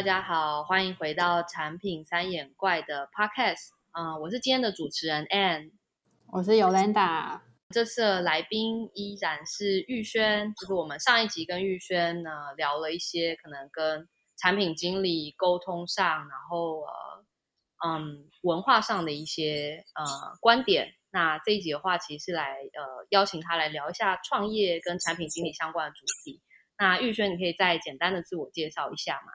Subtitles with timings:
[0.00, 3.68] 大家好，欢迎回到产品三眼怪的 Podcast。
[3.92, 5.72] 嗯、呃，我是今天的主持人 Ann，
[6.32, 7.38] 我是 Yolanda。
[7.68, 14.08] 这次的来宾依然是玉轩，就是我们上一集跟玉轩呢聊了一些可能跟
[14.38, 20.94] 产品经理沟通上，然后呃嗯文化上的一些呃观点。
[21.10, 26.40] 那这一集的话，其实是来呃邀请他来聊一下创业跟产品经理相关的主题。
[26.78, 29.32] 那玉轩，你可以再简单的自我介绍一下吗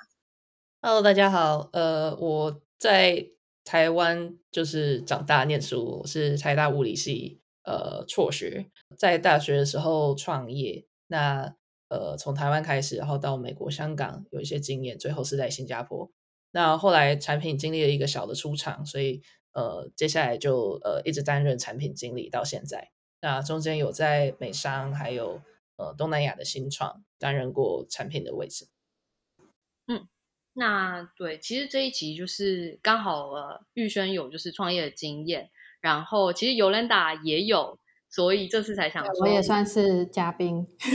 [0.86, 1.68] ？Hello，大家好。
[1.74, 3.32] 呃，我在
[3.64, 10.86] 台湾就是长大念书，我是台大物理系呃辍学，在大学的时候创业。
[11.08, 11.56] 那
[11.90, 16.12] 呃从台湾开始，然后到美国、香港有一些经验，最后是在新加坡。
[16.52, 22.92] 那后来产品经历了一个小的出场，所以呃接下来就呃一直担任产品经理到现在。
[23.22, 25.42] 那中间有在美商还有
[25.78, 28.68] 呃东南亚的新创担任过产品的位置。
[29.88, 30.08] 嗯。
[30.58, 35.50] 那对，其实这一集就是刚好呃，玉轩有就是创业的经验，
[35.82, 37.78] 然后其实 Yolanda 也有，
[38.10, 40.94] 所以这次才想说，我也算是嘉宾，对，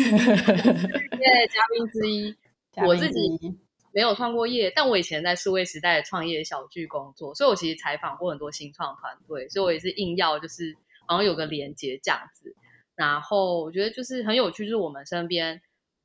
[1.48, 2.34] 嘉宾之一。
[2.86, 3.20] 我自己
[3.92, 10.74] 没有创过业，但我以前在数位时代创业小聚工作，所以我其实采访过很多新创团队，所以我也是硬要就是
[11.06, 12.56] 好像有个连接这样子。
[12.94, 15.60] 然后我觉得就是很有趣，就是我们身边。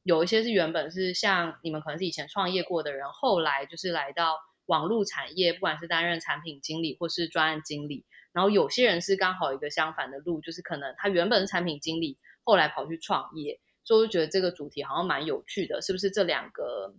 [0.05, 8.05] 有一些是原本是像你们可能是以前创业过的人，后来就是来到网络产业，不管是担任产品经理或是专案经理。
[8.31, 13.59] 然后有些人是刚好一个相反的路，就是可能他原本是产品经理，后来跑去创业。
[13.83, 16.11] 所以我就觉得这个主题好像蛮有趣的，是不是？
[16.11, 16.93] 这两个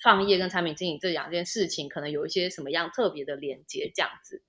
[0.00, 4.42] 创业跟产品经理这两件事情，可能有一些什么样特别的连接这样子。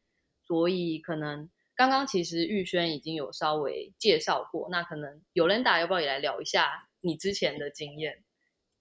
[0.47, 6.86] 所以可能刚刚其实玉轩已经有稍微介绍过，那可能 Yolanda 要不要也来聊一下？
[7.07, 8.23] 你之前的经验。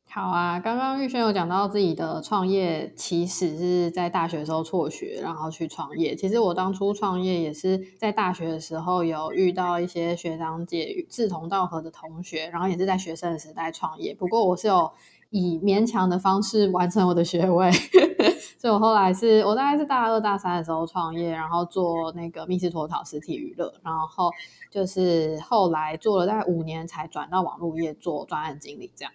[0.08, 6.14] 好啊，刚刚玉轩有讲到自己的创业，其实是在大学的时候辍学，然后去创业。
[6.14, 14.14] 其实我当初创业也是在大学的时候有遇到一些学长姐志同道合的同学，然后也是在学生的时代创业。
[14.14, 14.92] 不过我是有
[15.30, 17.70] 以勉强的方式完成我的学位，
[18.58, 24.30] 所以我后来是我大概是大二大三的时候创业，然后做那个密室脱逃实体娱乐，然后
[24.70, 29.12] 就是后来做了大概五年才转到网络业做专案经理这样。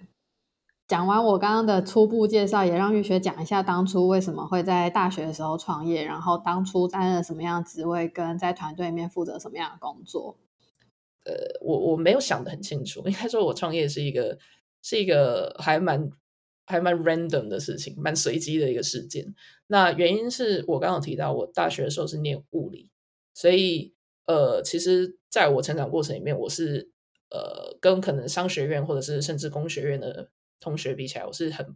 [0.87, 10.35] 讲完我刚刚的初步介绍，也让玉轩讲一下当初为什么会在大学的时候创业，然后当初担任什么样的职位，跟在团队里面负责什么样的工作。
[11.23, 14.37] 呃，我我没有想得很清楚，应该说我创业是一个
[14.81, 16.09] 是一个还蛮
[16.65, 19.33] 还蛮 random 的事情，蛮随机的一个事件。
[19.67, 22.89] 那原因是我刚刚有提到，我大学的时候是念物理，
[23.33, 23.93] 所以
[24.25, 26.91] 呃，其实在我成长过程里面，我是
[27.29, 30.29] 呃跟可能商学院或者是甚至工学院的。
[30.63, 31.75] 同学比起来，我是很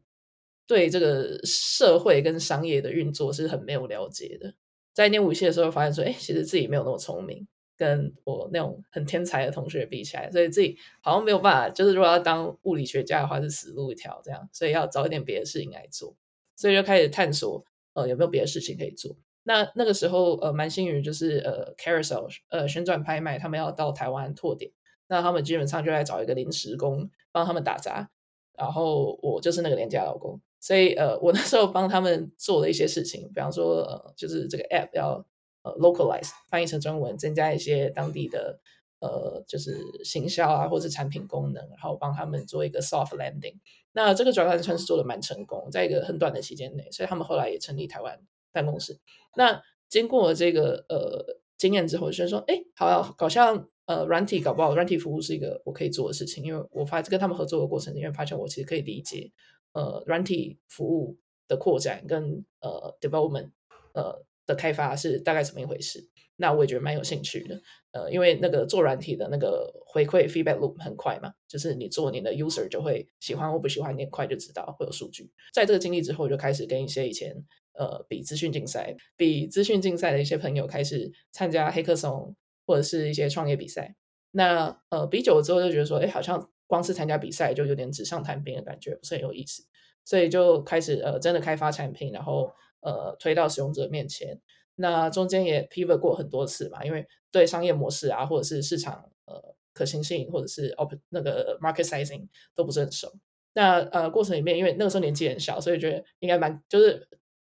[0.68, 4.54] 对这个社会跟商业的运作是很没有了解的。
[4.94, 11.70] 在念物理系的时候，发现说，哎，其实自己没有那么聪明，跟我那种很天才的同学比起来，所以自己好像没有办法。
[11.70, 16.16] 就是如果要当物理学家的话，是死路一条这样，所以要找一点别的事情来做。
[16.56, 17.64] 所以就开始探索，
[17.94, 19.16] 呃，有没有别的事情可以做。
[19.44, 24.72] 那那个时候，呃，蛮幸运，就是呃，Carousel，呃，旋转拍卖，他们要到台湾拓点，
[25.08, 28.10] 那他们基本上就来找一个临时工帮他们打杂。
[28.58, 35.26] 然后我就是那个廉价劳工，所以呃，我那时候帮他们做了一些事情，比方说呃，就是这个 app 要
[35.66, 38.60] 呃 localize 翻译成中文，增加一些当地的
[39.00, 43.56] 呃，就是行销啊，或者是产品功能，然后帮他们做一个 soft landing。
[43.92, 48.20] 那这个转换算是做的蛮成功，在一个很短的期间内，所以他们后来也成立台湾
[48.54, 49.00] 办公室。
[49.36, 53.68] 那经过这个呃经验之后，就说哎，好像搞像。
[53.88, 59.32] 呃，软体搞不好，软体服务是一个我可以做的事情，因为我发跟他们合作的过程里面，发现我其实可以理解，
[59.74, 63.52] 呃，软体服务的扩展跟呃 development
[63.94, 66.10] 呃的开发是大概怎么一回事。
[66.38, 67.62] 那我也觉得蛮有兴趣的，
[67.92, 75.32] 呃，因为那个做软体的那个回馈 feedback loop 很快嘛，就是你做你的 user 就会喜欢或不喜欢，你很快就知道会有数据。
[75.54, 77.36] 在这个经历之后，就开始跟一些以前
[77.74, 82.36] 呃比资讯竞赛、比资讯竞赛的一些朋友开始参加黑客松。
[82.68, 83.96] 或者是一些创业比赛，
[84.32, 89.62] 那呃比久了之后就觉得说，哎，好像光是参加比赛就有点纸上谈兵的感觉，不是很有意思，
[90.04, 92.52] 所以就开始呃真的开发产品，然后
[92.82, 94.40] 呃推到使用者面前。
[94.76, 103.12] 那中间也 pivot 过很多次嘛，因为对商业模式啊，或者是市场呃可行性，或者是 op 那个 market sizing 都不是很熟。
[103.54, 107.08] 那呃过程里面，因为那个时候年纪很小，所以觉得应该蛮就是。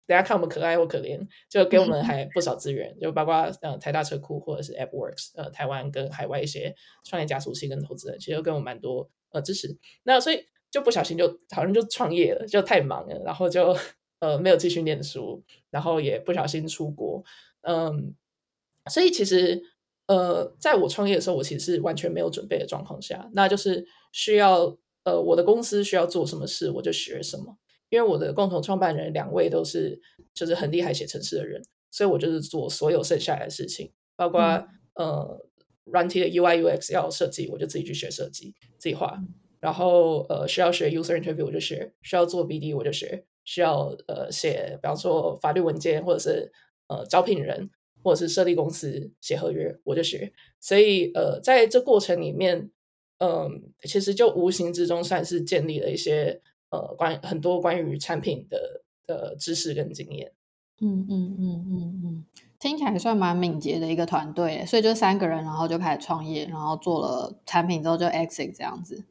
[0.08, 1.19] 大家看我们可爱或可怜，
[1.50, 6.72] 就给我们还不少资源，就包括呃台大车库或者是 AppWorks，呃台湾跟海外一些
[7.02, 9.76] 创业加速器跟投资人，其实都给我蛮多呃支持。
[10.04, 13.76] 那所以就不小心就好像就创业了，就太忙了，然后就
[14.20, 17.24] 呃没有继续念书，然后也不小心出国，
[17.62, 18.14] 嗯，
[18.90, 19.62] 所以其实
[20.06, 27.56] 呃在我创业的时候，我其实是完全没有准备的状况下，那就是需要呃我的公司需要做什么事，我就学什么，
[27.88, 30.00] 因为我的共同创办人两位都是
[30.34, 35.46] 就是很厉害写程式的人，所以我就是做所有剩下来的事情，包括、嗯、呃。
[35.88, 39.22] 软体的 UI UX 要设计，我就自己去学设计，自己画。
[39.60, 46.52] 然后呃，需要学 user interview 我就学，需要做 BD 我就学，需要呃写，比方说法律文件或者是
[46.88, 47.70] 呃招聘人
[48.04, 50.31] 或者是设立公司写合约我就学。
[50.60, 52.70] 所以呃，在这过程里面，
[53.19, 60.32] 嗯、其实就无形之中算是建立了一些呃关很多关于产品的的知识跟经验。
[60.82, 62.25] 嗯嗯嗯嗯嗯。
[62.58, 69.04] 听起来算蛮敏捷的一个团队，所以就三个人，然后就开始创业，然后做了产品之后就 exit 这样子。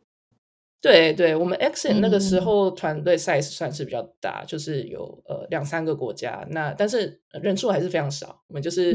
[0.85, 8.41] 对对，我们 exit 那个时候团队 size 算是比较大，嗯、就是有呃两三个国家，那但是人数还是非常少。
[8.47, 8.93] 我们就是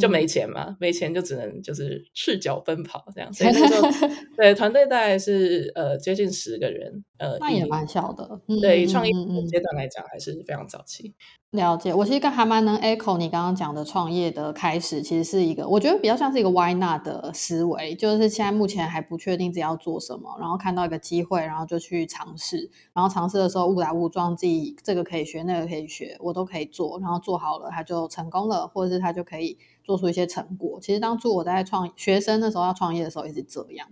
[0.00, 3.32] 就没钱嘛，没钱就只能就是赤脚奔跑这样。
[3.32, 3.88] 所以那时候
[4.36, 8.40] 对团队大概是呃接近十个人，呃那也蛮小的。
[8.60, 9.12] 对，创业
[9.48, 11.14] 阶段来讲还是非常早期。
[11.52, 30.80] 了解，我其实刚还蛮能 echo 你刚刚讲的创业的开始，其实是一个我觉得比较像是一个 why not 的思维，就是现在目前还不确定自己要做什么，然后看到一个机会，会然后就去尝试，然后尝试的时候误打误撞，自己这个可以学，那个可以学，我都可以做，然后做好了，他就成功了，或者是他就可以做出一些成果。
[30.80, 33.88] 其实当初我在创学生的时候要创业的时候也是这样。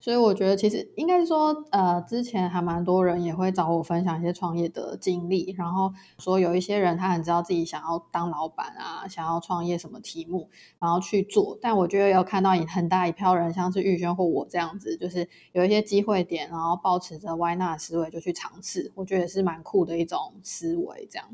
[0.00, 10.48] 所以我觉得，其实应该说，呃，之前还蛮多人也会找我分享一些创业的经历，然后说有一些人他很知道自己想要当老板啊，想要创业什么题目，
[10.78, 11.58] 然后去做。
[11.60, 21.28] 但我觉得有看到很大一票人，像是玉轩或我这样子，就是有一些机会点，然后抱持着 Why not 思维就去尝试，我觉得也是蛮酷的一种思维，这样。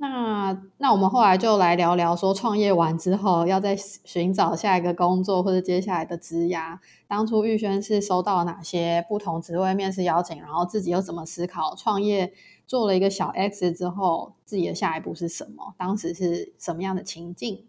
[0.00, 6.78] 那那我们后来就来聊聊，说创业完之后要再寻找下一个工作或者接下来的职涯。
[7.08, 12.32] 当初玉轩是收到哪些不同职位面试邀请，然后自己又怎么思考创业？
[12.64, 15.74] 做了一个小 X 之后，自己的下一步是什么？
[15.76, 17.66] 当时是什么样的情境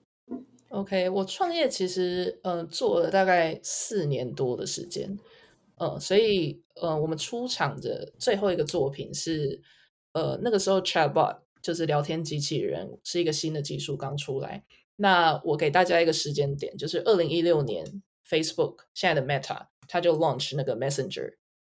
[0.68, 5.18] ？OK，我创业其实嗯、呃、做了大概四年多的时间，
[5.78, 9.62] 呃，所以呃我们出场的最后一个作品是
[10.12, 11.38] 呃那个时候 Chatbot。
[11.62, 14.64] 就是聊天机器人是一个新的技术刚出来。
[14.96, 21.36] 那我给大家一个时间点，就是二零一六年，Facebook 现在的 Meta，它就 launch 那个 Messenger，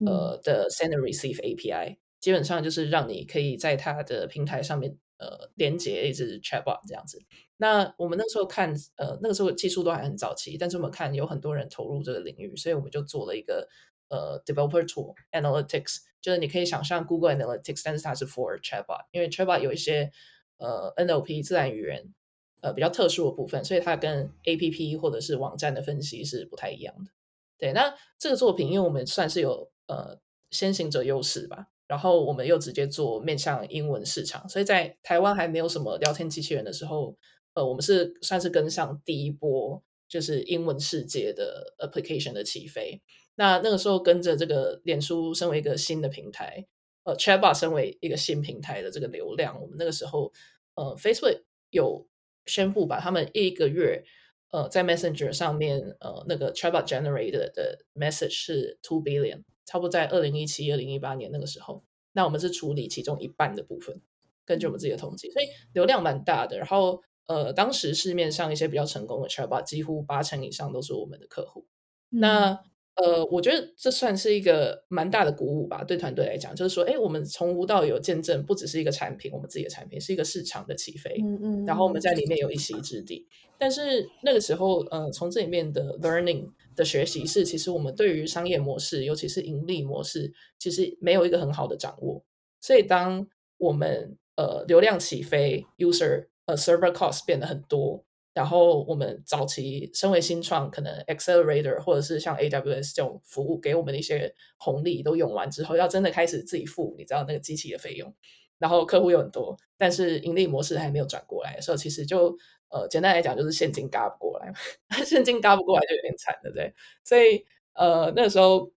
[0.06, 7.23] 呃的 Send and Receive API，基本上就是让你可以在它的平台上面呃连接一只 Chatbot 这样子。
[7.59, 13.69] 那我们那时候看，呃那个时候技术都还很早期，但是我们看有很多人投入这个领域，所以我们就做了一个
[14.09, 15.99] 呃 Developer Tool Analytics。
[16.20, 20.11] 就是你可以想象 Google Analytics，但是它是 for Chatbot，因为 Chatbot 有一些
[20.58, 22.12] 呃 NLP 自然语言
[22.61, 27.11] 呃比较特殊的部分，所以它跟 APP 或者是网站的分析是不太一样的。
[27.58, 30.19] 对，那这个作品，因为我们算是有呃
[30.50, 37.16] 先行者优势吧，然后我们又直接做面向英文市场，所以在台湾还没有什么聊天机器人的时候，
[37.54, 43.02] 呃，我们是算是跟上第一波就是英文世界的 application 的起飞。
[43.40, 46.66] 那那个时候跟着这个脸书身为一个新的平台，
[47.04, 50.30] 呃，Chatbot 身为一个新平台的这个流量，我们那个时候，
[50.75, 52.06] 呃，Facebook 有
[52.44, 54.04] 宣布把他们一个月，
[54.50, 61.82] 呃，在 Messenger 上面，呃，那个 Chatbot generated 的 message 是 two billion，差不多在二零一七、二零一八年那个时候，
[62.12, 64.02] 那我们是处理其中一半的部分，
[64.44, 66.59] 根据我们自己的统计，所以流量蛮大的。
[66.59, 71.66] 然后，呃，当时市面上一些比较成功的 Chatbot，几乎八成以上都是我们的客户。
[72.11, 72.61] 嗯、那
[73.02, 83.26] 呃，我觉得这算是一个蛮大的鼓舞吧，对团队来讲，就是说，哎，我们从无到有见证，不只是一个产品，我们自己的产品是一个市场的起飞，嗯嗯，然后我们在里面有一席之地。
[83.59, 92.23] 但是那个时候，呃，从这里面的 learning 的学习是，其实我们对于商业模式，尤其是盈利模式，其实没有一个很好的掌握。
[92.61, 93.26] 所以，当
[93.59, 98.04] 我们呃流量起飞，user 呃 server cost 变得很多。
[98.32, 108.14] 然后我们早期身为新创，可能 accelerator 或者是像 AWS 这种服务给我们的一些红利都用完之后，要真的开始自己付，你知道那个机器的费用，
[108.58, 112.37] 然后客户又很多，但是盈利模式还没有转过来的时候，其实就
[112.68, 114.52] 呃简单来讲就是现金轧不过来，
[115.04, 116.72] 现金轧不过来就有点惨，对不对？
[117.02, 117.44] 所以
[117.75, 118.70] 呃那时候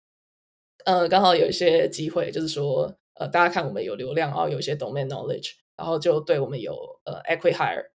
[0.85, 7.87] 呃刚好有一些机会，就是说呃大家看我们有流量，然后有一些 domain knowledge，然后就对我们有呃 acqui-hire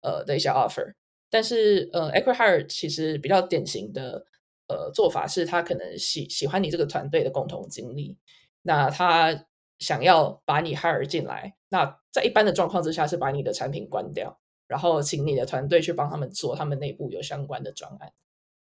[0.00, 0.94] 呃的一些 offer。
[1.32, 4.26] 但是，呃，acqui-hire 其实比较典型的
[4.68, 8.18] 呃做法是，他可能喜喜欢你这个团队的共同经历，
[8.60, 9.46] 那他
[9.78, 11.56] 想要把你 hire 进来。
[11.70, 18.12] 那在一般的状况之下，是把你的产品关掉，然后请你的团队去帮他们做他们内部有相关的专案。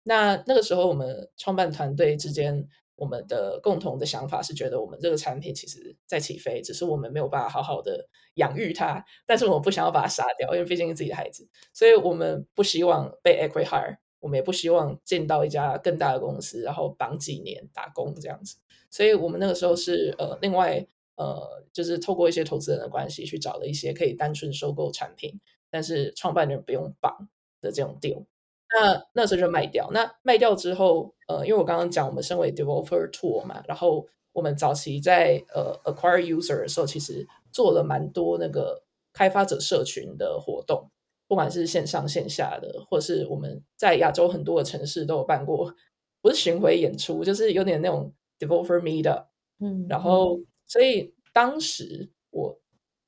[0.05, 2.69] 那那个时候，我们创办团队之间，
[3.01, 9.03] 我们的共同的想法是觉得我们这个产品其实在起飞，只是我们没有办法好好的养育它。
[9.27, 18.59] 但是我们不想要把它杀掉，因为毕竟是自己的孩子，所以我们不希望被 acqui-hire，我们也不希望进到一家更大的公司，然后绑几年打工这样子。
[18.91, 20.87] 所以我们那个时候是呃，另外。
[21.17, 25.39] 呃，就是透过一些投资人的关系去找了一些可以单纯收购产品，
[25.69, 27.29] 但是创办人不用绑
[27.61, 28.25] 的这种 deal。
[28.73, 29.91] 那那时候就卖掉。
[29.93, 40.91] 那卖掉之后，呃，因为我刚刚讲我们身为 developer tool 嘛，然后我们早期在呃 acquire user 的时候，其实做了蛮多那个开发者社群的活动，
[41.27, 45.75] 不管是线上线下的，或是我们在亚洲很多的城市都有办过，
[46.21, 49.27] 不是巡回演出，就是有点那种 developer meetup。
[49.59, 50.39] 嗯，然后。
[50.73, 52.57] 所以当时我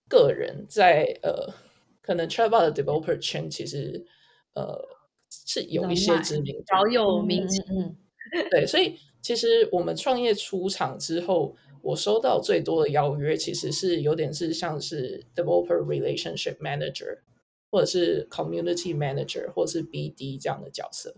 [0.09, 1.49] 个人在呃，
[2.01, 4.05] 可能 Travel 的 developer 圈其实
[4.55, 4.77] 呃
[5.47, 7.63] 是有一些知名度，小有名气。
[7.69, 7.97] 嗯，
[8.51, 17.21] 对，所以其实我们创业出场之后，我收到最多的邀约，其实是有点是像是 developer relationship manager，
[17.71, 21.17] 或者是 community manager，或者是 BD 这样的角色。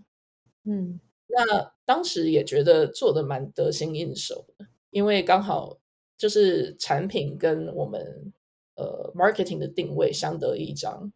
[0.65, 5.79] 嗯，那当时也觉得做的蛮得心应手的，因为刚好。
[6.17, 8.33] 就是产品跟我们
[8.77, 11.13] 呃 marketing 的定位相得益彰，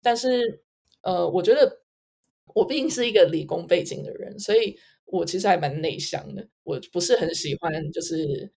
[0.00, 0.62] 但是
[1.02, 1.80] 呃，我觉得
[2.54, 6.48] 我毕竟是一个理工背景的人，所以我其实还蛮内向的。
[6.62, 8.52] 我不是很喜欢就是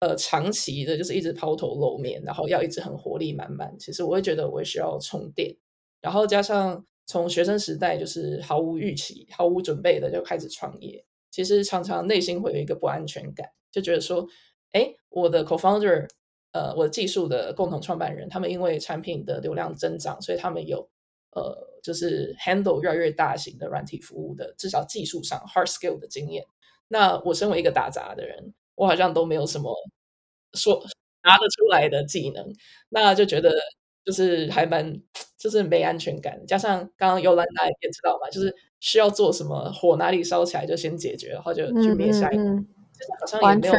[0.00, 3.76] 呃长期的，就是一直抛头露面，然后要一直很活力满满。
[3.78, 5.56] 其实我会觉得我需要充电，
[6.00, 14.26] 然后加上从学生时代就是毫无预期、毫无准备的就开始创业，其实常常内心会有一个不安全感，就觉得说。
[14.72, 16.06] 哎，我的 co-founder，
[16.52, 20.86] 呃，我的技术的共同创办人，他们因为产品的流量增长，所以他们有
[21.36, 26.44] 呃，就是 handle 越来越大型的软体服务的，至少技术上 hard skill 的经验。
[26.88, 29.74] 那我身为一个打杂的人，我好像都没有什么
[30.54, 30.82] 说
[31.22, 32.50] 拿得出来的技能，
[32.88, 33.52] 那就觉得
[34.04, 34.98] 就是还蛮
[35.36, 36.44] 就是没安全感。
[36.46, 43.74] 加上刚刚 Yolanda 也知道嘛，就是需要做什么，火哪里烧起来就先解决，然后就去灭下一个，嗯嗯嗯，就是好像也没有。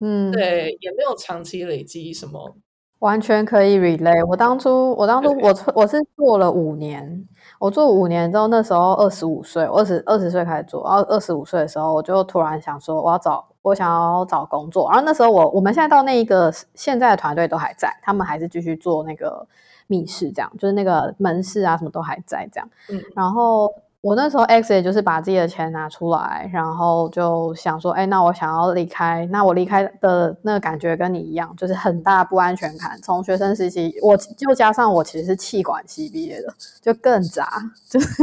[0.00, 2.58] 嗯，对，也没有长期累积什么，
[3.04, 4.26] 完全可以 relay。
[4.26, 14.88] 我当初，我当初我，我我是做了五年，我做五年之后，那时候二十五岁，二十二十岁开始做，然后二十五岁的时候，我就突然想说，我要找，我想要找工作。
[14.90, 19.46] 然后那时候我，我们现在到那一个现在的团队都还在，他们还是继续做那个
[19.86, 22.66] 密室，这样，就是那个门市啊，什么都还在这样。
[22.90, 23.70] 嗯，然后。
[24.04, 33.00] 我那时候，X 也就是把自己的钱拿出来，然后就想说，哎，那我想要离开，那我离开的那个感觉跟你一样，就是很大不安全感。
[33.02, 37.48] 从学生时期，我就加上我其实是气管系毕业的，就更杂，
[37.88, 38.22] 就是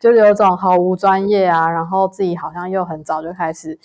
[0.00, 3.76] 就是有种毫无专业啊，然后自己好像又很早就开始。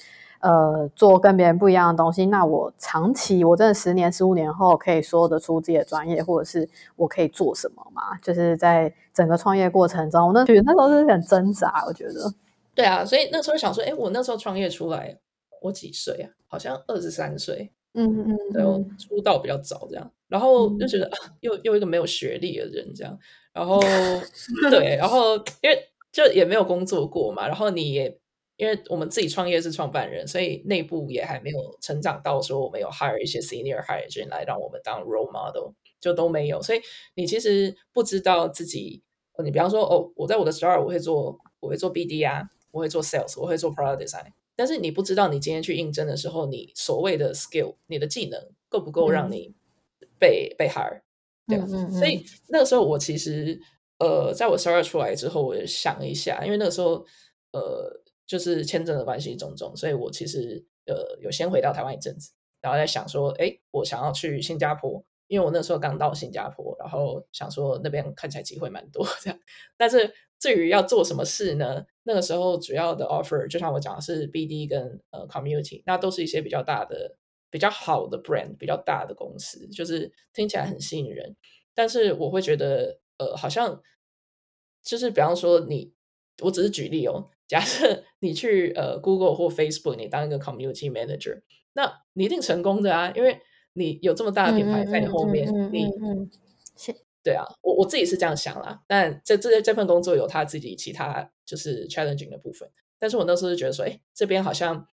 [0.41, 8.17] 呃，做跟别人不一样的东西，那我长期，我真的十年、十五年后可以说得出自己的专业，或者是我可以做什么吗？
[8.23, 12.33] 就是在整个创业过程中，我那 觉得那时候是很挣扎，我觉得。
[12.73, 15.15] 对啊，所以那时候想说，哎，我那时候创业出来，
[15.61, 16.29] 我几岁啊？
[16.47, 17.71] 好像二十三岁。
[17.93, 23.15] 嗯嗯嗯，对，我出道比较早，这样，然后就觉得、嗯、啊，又又一个没有学历的人，这样，
[23.53, 23.79] 然后
[24.71, 25.77] 对，然后因为
[26.11, 28.17] 就也没有工作过嘛，然后你也。
[28.61, 36.61] 因为我们自己创业是创办人，所以内部也还没有成长到说我们有 hire 一些 senior hire 进来让我们当 role model，就都没有。
[36.61, 36.79] 所以
[37.15, 39.01] 你其实不知道自己，
[39.43, 48.39] 你比方说哦，我在我的 start 我会做我会做 BD 啊，我会做 sales，我会做 product design，但是你不知道你今天去应征的时候，你所谓的 skill，你的技能
[48.69, 49.55] 够不够让你
[50.19, 51.01] 被、嗯、被 hire，
[51.47, 51.65] 对吧？
[51.67, 53.59] 嗯嗯嗯，所以那个时候我其实
[53.97, 57.03] 呃，在我 start 出来之后，我想了一下，因为那个时候
[57.53, 57.97] 呃。
[58.31, 69.37] 就是签证的关系种种，所以我其实呃有先回到台湾一阵子，然后在想说，哎，我想要去新加坡，因为我那时候刚到新加坡，然后想说那边看起来机会蛮多这样。
[69.75, 71.83] 但是至于要做什么事呢？
[72.03, 77.17] 那个时候主要的 offer 就像我讲的是 BD 跟呃 community，那都是一些比较大的、
[77.49, 81.35] 比较好的 brand、比较大的公司，就是听起来很吸引人。
[81.73, 83.81] 但是我会觉得，呃，好像
[84.81, 85.93] 就是比方说你，
[86.41, 87.29] 我只是举例哦。
[87.47, 91.41] 假设你去呃 Google 或 Facebook，你当一个 Community Manager，
[91.73, 93.41] 那你一定成功的啊，因为
[93.73, 95.89] 你有这么大的品牌在你后面，嗯、你
[96.77, 98.81] 是、对啊，我我自己是这样想啦。
[98.87, 104.87] 但这这这份工作有他自己其他就是 challenging 的部分，但是我那时候就觉得说，哎，这边好像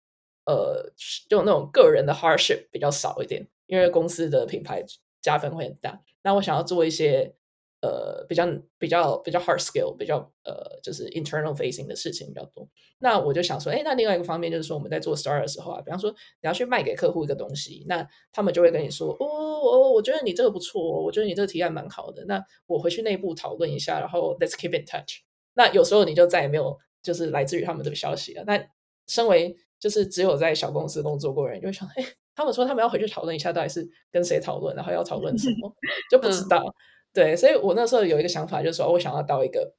[0.45, 0.91] 呃
[1.29, 4.83] 就那种个人的 hardship 比较少一点，因为公司的品牌
[5.21, 6.01] 加分会很大。
[6.23, 7.35] 那我想要做一些。
[7.81, 8.45] 呃，比较
[8.77, 12.67] 比较比较 hard skill，比较呃，就是 internal facing 的事情比较多。
[12.97, 19.25] 那我就想说，哎，那另外一个方面就是说，我们在做 start 的时候啊，比方说你要去卖给客户一个东西，那他们就会跟你说，哦，
[19.61, 22.25] 我我觉得你这个不错，我觉得你这个提案蛮好的。
[22.25, 25.21] 那我回去内部讨论一下，然后 let's keep in touch。
[25.53, 28.43] 那有时候你就再也没有就是来自于他们这个消息了。
[28.45, 28.61] 那
[29.07, 32.05] 身为就是只有在小公司工作过的人，就会想，哎，
[32.35, 35.73] 他们说他们要回去讨论一下，到底是跟谁讨论，然后要讨论什么，
[36.11, 36.61] 就不知道。
[36.65, 36.73] 嗯
[37.19, 39.75] 对，所以我那时候有一个想法，就是说我想要到一个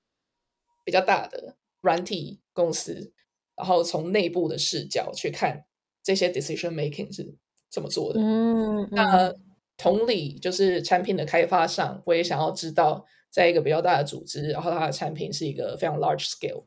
[0.84, 3.14] 比较大的软体公司，
[3.56, 5.64] 然后从内部的视角去看
[6.02, 7.34] 这些 decision making 是
[7.70, 8.20] 怎么做的。
[8.20, 9.34] 嗯，那
[9.78, 16.66] 同理，就是产品的开发上，我也想要知道，在一个比较大的组织，然后它的产品是一个非常 large scale，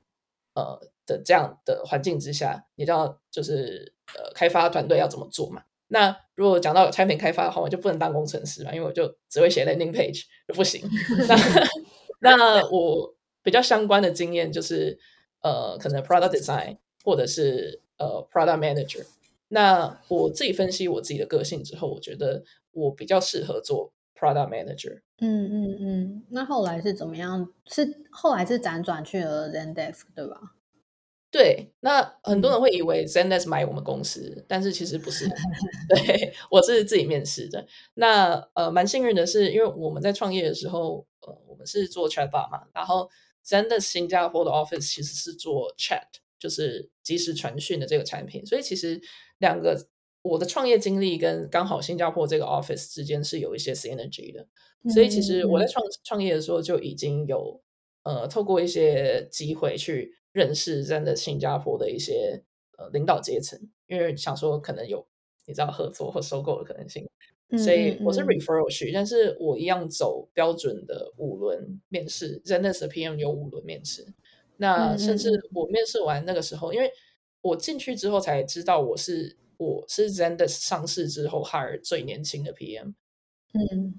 [0.55, 5.61] 呃的这样的环境之下，你知道，就是呃开发团队要怎么做嘛？
[5.93, 10.81] 那如果讲到产品开发的话，我就不能当工程师嘛，因为我就只会写 landing page 就不行。
[11.27, 11.35] 那
[12.19, 14.97] 那我比较相关的经验就是
[15.43, 19.05] 呃，可能 product design 或者是呃 product manager。
[19.49, 25.01] 那我自己分析我自己的个性之后，我觉得我比较适合做 product manager。
[25.19, 26.23] 嗯嗯嗯。
[26.31, 27.47] 那后来是怎么样？
[27.67, 30.41] 是后来是辗转去了 Zendesk 对吧？
[31.33, 35.27] 对，那很多人会以为 Zendesk 买我们公司，但是其实不是。
[35.89, 37.65] 对，我是自己面试的。
[37.95, 43.09] 那呃，蛮幸运的是，因为我们在创业的时候，呃，我们是做 Chatbot 嘛，然后
[43.43, 46.05] Zendesk 新加坡的 Office 其实是做 Chat，
[46.37, 48.45] 就是即时传讯的这个产品。
[48.45, 49.01] 所以其实
[49.39, 49.87] 两个
[50.21, 54.45] 我的创业经历跟刚好新加坡这个 Office 之间是有一些 synergy 的。
[54.93, 57.59] 所以其实我在创创业的时候就已经有
[58.03, 60.13] 呃，透过一些机会去。
[60.33, 62.43] 认识真的新加坡的一些
[62.77, 65.07] 呃领导阶层，因为想说可能有
[65.45, 67.07] 你知道合作或收购的可能性，
[67.57, 74.07] 所以我是 referral 去，但是我一样走标准的五轮面试，Zendesk 的 PM 有五轮面试，
[74.57, 76.91] 那甚至我面试完那个时候，因为
[77.41, 82.95] 我进去之后才知道我是我是 Zendesk 上市之后 hire 最年轻的 PM，
[83.53, 83.93] 嗯，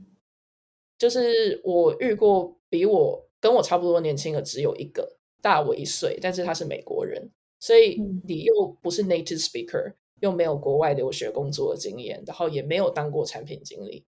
[0.98, 5.16] 就是我遇过比我跟我差不多年轻的只有一个。
[5.44, 7.30] 大我一岁，但是他是美国人，
[7.60, 14.06] 所以你又不是 native speaker，又没有国外留学工作的经验，然后也没有当过产品经理，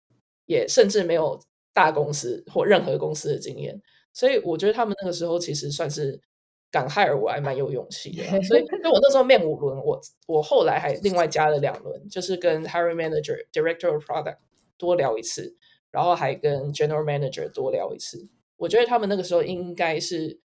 [0.47, 1.39] 也甚至没有
[1.75, 3.79] 大公司或任何公司的经验，
[4.15, 6.19] 所以我觉得他们那个时候其实算是
[6.71, 8.25] 敢 hire 我还蛮有勇气的。
[8.45, 14.39] 所以，就我那时候面五轮，我我后来还另外加了两轮，就是跟 hiring manager、director of product
[14.79, 15.55] 多聊一次，
[15.91, 18.31] 然后还跟 general manager 多聊一次。
[18.57, 20.41] 我觉得他们那个时候应该是。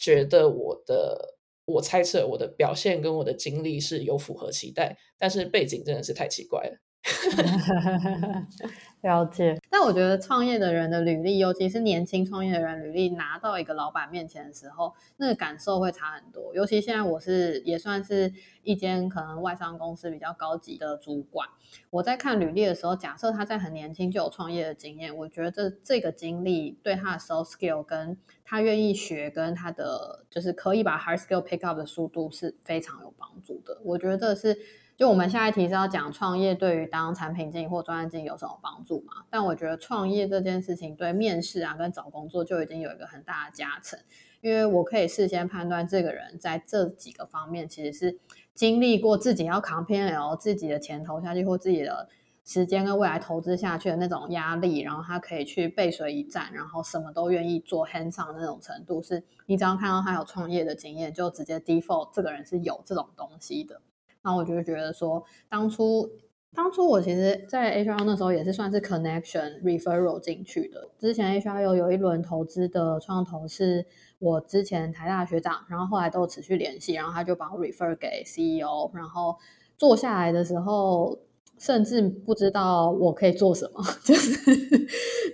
[0.00, 1.36] 觉得我的，
[1.66, 6.76] 我猜测我的表现跟我的经历是有符合期待，但是背景真的是太奇怪了。
[9.02, 16.54] 了解，我觉得创业的人的履历，尤其是年轻创业的人履历，拿到一个老板面前的时候，那个感受会差很多。
[16.54, 21.48] 尤其现在我是也算是一间可能外商公司比较高级的主管，
[21.90, 33.80] 我在看履历的时候，假设他在很年轻就有创业的经验，我觉得这这个经历对他的 soft skill 跟他愿意学，跟他的就是可以把 hard skill pick up 的速度是非常有帮助的。
[33.84, 34.56] 我觉得这是。
[35.00, 39.24] 就我们下一题是要讲创业对于当产品经理或专案经理有什么帮助嘛？
[39.30, 43.98] 但我觉得创业这件事情对面试啊跟找工作就已经有一个很大的加成，
[44.42, 48.18] 因为我可以事先判断这个人在这几个方面其实是
[48.54, 52.06] 经历过自己要扛 P&L 自己的钱投下去或自己的
[52.44, 63.80] 时间跟未来投资下去的那种压力，然后他可以去背水一战，然后什么都愿意做 hands on 那种程度，是你只要看到他有创业的经验，就直接 default 这个人是有这种东西的。
[64.22, 66.10] 那我就觉得说，当初
[66.54, 70.88] 当初我其实，在 HR 那时候也是算是 connection referral 进去的。
[70.98, 73.86] 之前 HR 有有一轮投资的创投是
[74.18, 79.36] 我之前台大学长，然后后来都有持续联系，然后他就把我 refer 给 CEO，然后
[79.76, 81.18] 坐下来的时候。
[81.60, 84.56] 甚至不知道我可以做什么， 就是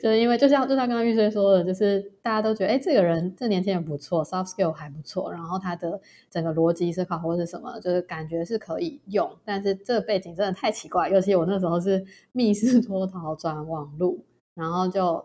[0.02, 9.30] 就是因为就像就像刚刚玉穗说的，就是大家都觉得哎，这个人这年轻人不错，soft skill 还不错，然后他的整个逻辑思考或者什么，就是感觉是可以用。
[9.44, 14.24] 但是这个背景真的太奇怪，尤其我那时候是 密室脱逃转网路，
[14.56, 15.24] 然后就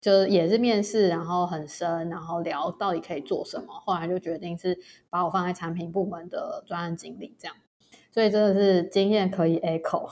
[0.00, 4.78] 就也是面试，然后很深，然后聊到底可以做什么，后来就决定是
[5.10, 7.54] 把我放在产品部门的专案经理这样。
[8.18, 10.10] 所以真的是经验可以 echo。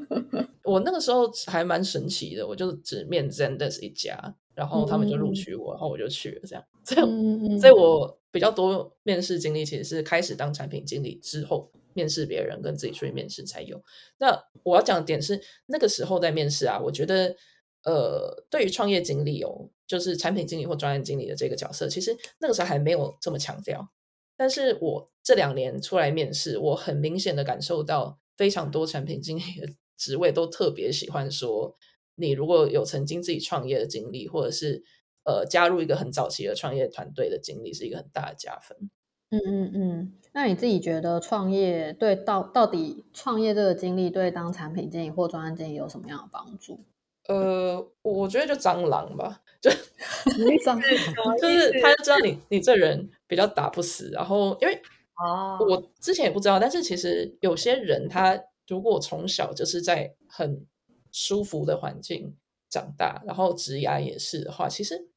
[0.64, 6.40] 我那个时候还蛮神奇的，我就只面 Zendesk 一家，然后他们就录取我，然后我就去了。
[6.46, 13.84] 这样， 这样，所以我比较多面试经历其实是开始当产品经理之后面试别人，跟自己出去面试才有。
[14.16, 17.36] 那我要讲的点是，那个时候在面试啊，我觉得，
[17.84, 23.90] 呃，对于创业经理哦，就是产品经理或专案经理的这个角色，其实那个时候还没有这么强调。
[24.36, 31.76] 但是我这两年出来面试，我很明显的感受到，非常多产品经理的职位都特别喜欢说，
[32.16, 34.82] 你如果有曾经自己创业的经历，或者是
[35.24, 38.90] 呃加入一个很早期的创业团队的经历，是一个很大的加分。
[39.30, 46.84] 嗯嗯嗯，那你自己觉得创业对到到底创业这个经历对当产品经理或专案经理有什么样的帮助？
[47.26, 49.70] 呃，我觉得就蟑螂吧，就
[50.62, 54.80] 蟑螂， 就是他就知道你你这人比较打不死，然后因为
[55.16, 60.64] 哦，我之前也不知道，但是其实有些人他如果从小就是在很
[61.10, 62.36] 舒服的环境
[62.70, 65.08] 长大，然后职涯也是的话，其实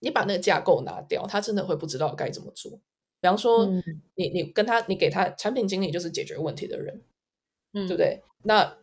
[0.00, 2.72] 你把那个架构拿掉，他真的会不知道该怎么做。
[3.22, 3.82] 比方说，嗯、
[4.16, 7.02] 你你跟他，你给他产品经理就是解决问题的人，
[7.72, 8.22] 嗯，对不对？
[8.42, 8.76] 那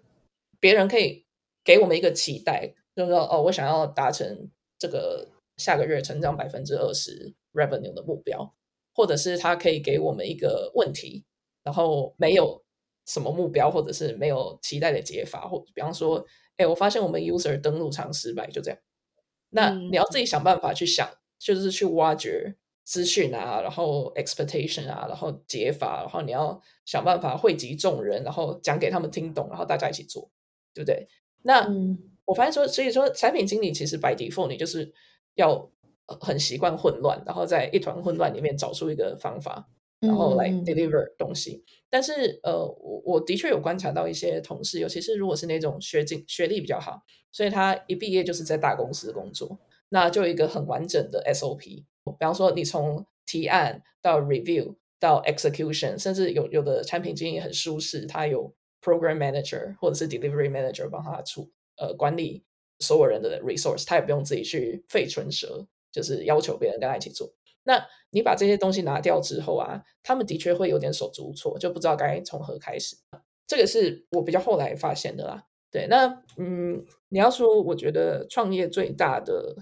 [0.60, 1.23] 别人可以
[1.63, 4.49] 给我们一个期待，就是说，哦，我想要达成
[4.80, 5.27] 这个
[5.62, 8.56] 下个月成长百分之二十 revenue 的目标，
[8.93, 11.24] 或者是他可以给我们一个问题，
[11.63, 12.63] 然后没有
[13.06, 16.26] 什么目标，或者是没有期待的解法，或比方说，
[16.58, 18.80] 哎，我发现我们 user 登录常失败，就这样。
[19.50, 22.56] 那你要自己想办法去想，就是去挖掘。
[22.84, 30.30] 资讯啊，然后 expectation 啊，然后解法，然后你要想办法汇集众人，然后讲给他们听懂，然后大家一起做，
[30.74, 31.08] 对不对？
[31.43, 34.91] 那、嗯、我发现说，所以说产品经理其实 by default 你就是
[35.36, 35.70] 要
[36.20, 39.67] 很习惯混乱，然后在一团混乱里面找出一个方法，
[40.00, 41.56] 然后来 deliver 东西。
[41.56, 51.86] 嗯、但是呃，我我的确有观察到一些同事，尤其是如果是那种学经学历比较好，所以他一毕业就是在大公司工作，那就有一个很完整的 SOP。
[52.04, 62.44] 比方说，你从提案到 review 到 execution，甚至有有的产品经理很舒适，他有 program manager 或者是 delivery manager 帮他处呃管理
[62.82, 67.34] 所有人的 resource，他也不用自己去费唇舌，就是要求别人跟他一起做。
[67.63, 72.98] 那你把这些东西拿掉之后啊，他们的确会有点手足无措，就不知道该从何开始。
[73.48, 75.46] 这个是我比较后来发现的啦。
[75.72, 79.56] 对，那嗯，你要说，我觉得创业最大的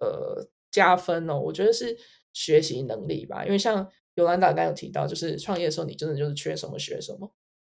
[0.00, 0.50] 呃。
[0.72, 1.98] 加分哦，我觉得是
[2.32, 7.28] 学习能力吧，因为像尤兰达刚刚有提到，就是创业的时候你真的就是缺什么学什么。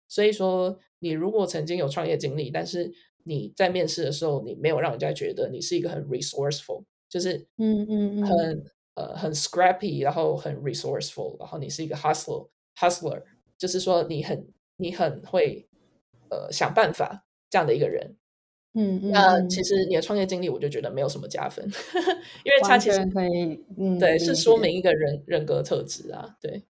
[0.07, 2.91] 所以说，你如果曾经有创业经历，但是
[3.27, 8.65] 你在面试的时候你没有让人家觉得你是一个很 resourceful，就是嗯嗯很嗯。
[8.97, 13.21] 呃很 scrappy，然后很 resourceful，然后你是一个 hustler hustler，
[13.55, 15.69] 就是说你很你很会
[16.31, 18.15] 呃想办法这样的一个人。
[18.73, 21.63] 嗯，那其实你的创业经历，我就觉得没有什么加分，
[22.43, 26.63] 因为它其实可以，嗯，对，是说明一个人人格特质啊，对，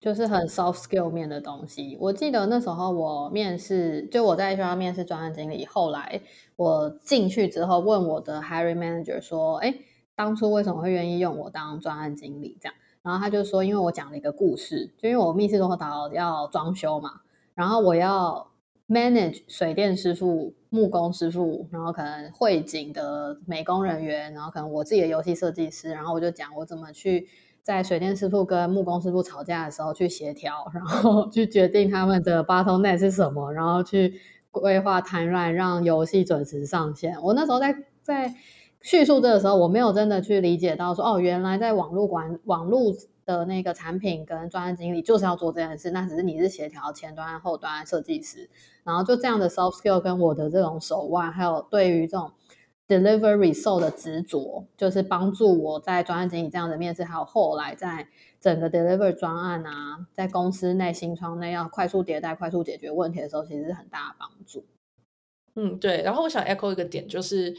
[0.00, 1.96] 就是很 soft skill 面的东西。
[2.00, 6.20] 我记得那时候我面试，就我在学校面试专案经理，后来
[6.56, 9.74] 我进去之后问我的 hiring manager 说，哎，
[10.14, 12.56] 当初为什么会愿意用我当专案经理？
[12.60, 17.20] 这样，然后他就说，因为我讲了一个故事，就因为我密室中岛要装修嘛，
[17.54, 18.50] 然后我要
[18.88, 20.54] manage 水电师傅。
[20.70, 27.26] 木工师傅，然后可能汇景的美工人员，然后可能我自己的游戏设计师，然后我就讲我怎么去
[27.68, 34.18] 在水电师傅跟木工师傅吵架的时候去协调，然后去决定他们的 bottleneck 是什么，然后去
[34.50, 37.20] 规划 timeline 让游戏准时上线。
[37.22, 38.34] 我那时候在在
[38.80, 42.94] 叙述这个时候，我没有真的去理解到说，哦，原来在网络管网络。
[43.28, 48.48] 的那个产品跟专案经理就是要做这件事，那只是你是协调前端、后端设计师，
[48.84, 52.32] 然后就这样的 soft skill 跟我的这种手腕，还有对于这种
[52.88, 58.08] deliver result 的执着，就是帮助我在专案经理这样的面试，还有后来在
[58.40, 64.64] 整个 deliver 专案啊，在公司内新创内要快速迭代、快速解决问题的时候，其实是很大的帮助。
[65.54, 66.02] 嗯，对。
[66.02, 67.54] 然后我想 echo 一个点，就是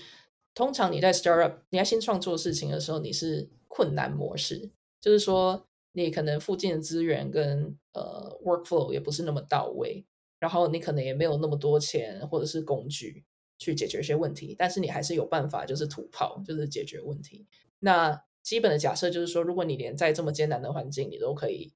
[0.55, 4.71] 通常你在 startup，你在新创做事情的时候，你是困难模式。
[4.99, 10.05] 就是说，你可能附近的资源跟呃 workflow 也不是那么到位，
[10.39, 13.23] 然后你可能也没有那么多钱或者是工具
[13.59, 17.45] 去解决一些问题，但是你还是有办法，就是土炮，就是解决问题。
[17.77, 21.71] 那基本的假设就是说，如果你连在这么艰难的环境你都可以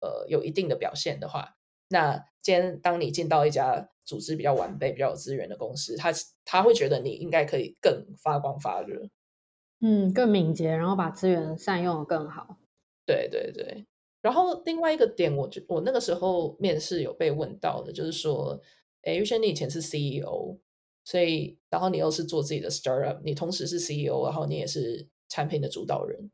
[0.00, 1.56] 呃有一定的表现的话，
[1.88, 6.12] 那今天当你进到一家组织比较完备、比较有资源的公司，他
[6.44, 9.08] 他会觉得你应该可以更发光发热。
[9.80, 12.58] 嗯，更敏捷，然后把资源善用的更好。
[13.06, 13.86] 对对对，
[14.20, 18.60] 然后另外一个点，我就我那个时候面试有被问到的，就是说，
[19.02, 20.58] 哎，玉轩，你以前是 CEO，
[21.10, 26.30] 所以然后你又是做自己的 startup，你同时是 CEO，然后你也是产品的主导人。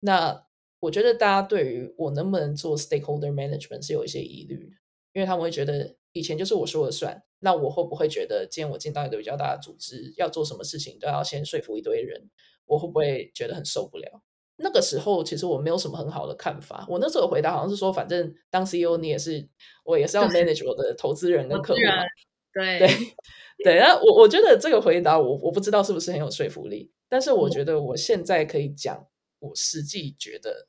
[0.00, 0.44] 那
[0.80, 4.72] 我觉得大家对于我能不能做 stakeholder management 是有一些疑虑。
[5.14, 12.28] 因为他们会觉得以前就是我说了算，那我会不会觉得今天我进到一个比较大的组织，要做什么事情都要先说服一堆人，
[12.66, 14.22] 我会不会觉得很受不了？
[14.56, 16.86] 那个时候其实我没有什么很好的看法。
[16.88, 19.48] 我那时候的回答好像是说，反正当 CEO 你也是，
[19.84, 22.04] 我也是要 manage 我的投资人跟客户嘛。
[22.52, 22.88] 对对
[23.64, 29.06] 对，那我我觉得这个回答我我不知道是不是很有说服力，但是我觉得我现在可以讲，
[29.40, 30.68] 我实际觉得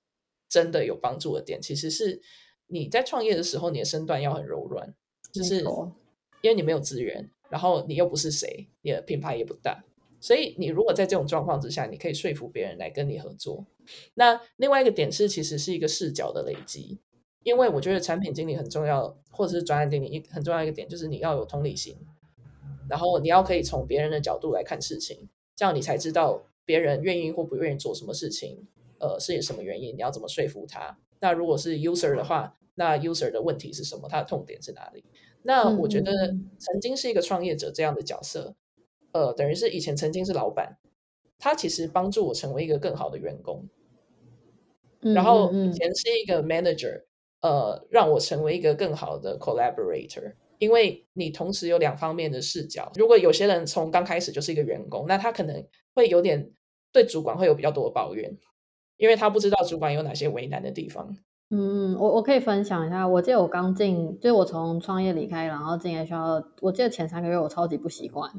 [0.49, 2.21] 真的有帮助的点，其实是
[2.67, 4.95] 你在创业的时候，你的身段要很柔软，
[5.31, 5.63] 就是
[6.41, 9.83] 因为你没有资源，然后你又不是谁，你的品牌也不大。
[10.21, 13.65] 所以，你如果在这种状况之下，你可以说服别人来跟你合作。
[14.15, 16.99] 那另外一个点是，其实是一个视角的累积。
[17.43, 21.95] 因为我觉得产品经理很重要，或者是专案经理一很重要一个点，就是你要有同理心，
[22.89, 28.67] 然后你要可以从别人的角度来看事情，这样你才知道别人愿意或不愿意做什么事情，
[28.99, 30.97] 呃，是有什么原因，你要怎么说服他。
[31.19, 34.07] 那如果是 user 的话，那 user 的问题是什么？
[34.09, 35.03] 他的痛点是哪里？
[35.43, 36.11] 那我觉得
[36.57, 38.55] 曾经是一个创业者这样的角色。
[39.11, 40.77] 呃，等于是以前曾经是老板，
[41.39, 43.67] 他其实帮助我成为一个更好的员工。
[45.01, 47.03] 嗯、然后以前是一个 manager，
[47.41, 50.33] 呃，让我成为一个更好的 collaborator。
[50.59, 52.91] 因为你同时有两方面的视角。
[52.95, 56.51] 如果有些人从刚开始就是一个员工，那他可能会有点
[56.93, 58.37] 对主管会有比较多的抱怨，
[58.97, 61.17] 因为他不知道主管有哪些为难的地方。
[61.49, 63.07] 嗯，我我可以分享一下。
[63.07, 68.31] 我记得我刚进，就是我从创业离开，然后进 HR，我记得前三个月我超级不习惯。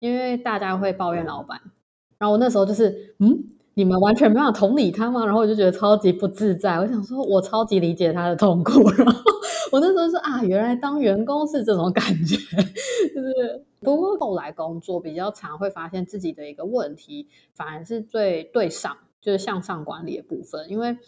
[0.00, 1.60] 因为大家会抱怨老板，
[2.18, 3.42] 然后我那时候就是，嗯，
[3.78, 5.24] 你们完全没有同理他吗？
[5.24, 6.80] 然后我就觉得超级不自在。
[6.80, 8.90] 我想说，我超级理解他的痛苦。
[8.98, 9.22] 然后
[9.70, 12.36] 我那时候说啊，原来当员工是这种感觉，
[13.14, 13.64] 就是。
[13.80, 20.98] 不过后来工作比较常会发现自己的一个问题，反而是最对上，就是向上管理的部分，因为。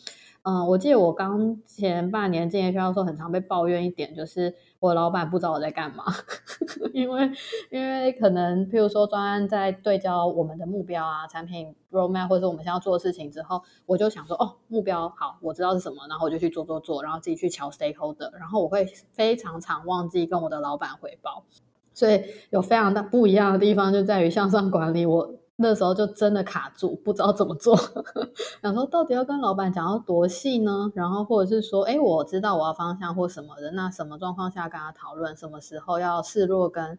[0.43, 6.05] 嗯，我记得我刚前半年进 HR 的时候，很常被抱怨一点，就是我老板不知道我在干嘛，
[6.95, 7.31] 因为
[7.71, 21.45] 因为可能譬如说专案在对焦我们的目标啊、产品 roadmap 或者是我们现在要做的事情之后，我就想说哦，目标好，我知道是什么，然后我就去做做做，然后自己去敲 stakeholder，然后我会非常常忘记跟我的老板汇报，
[21.93, 25.35] 所以有非常大不一样的地方就在于向上管理我。
[25.63, 27.77] 那时候就真的卡住，不知道怎么做。
[28.63, 30.91] 想说到底要跟老板讲到多细呢？
[30.95, 35.37] 然后或者是说，哎，我知道我要方向或什么的，那什么状况下跟他讨论？
[35.37, 36.99] 什么时候要示弱跟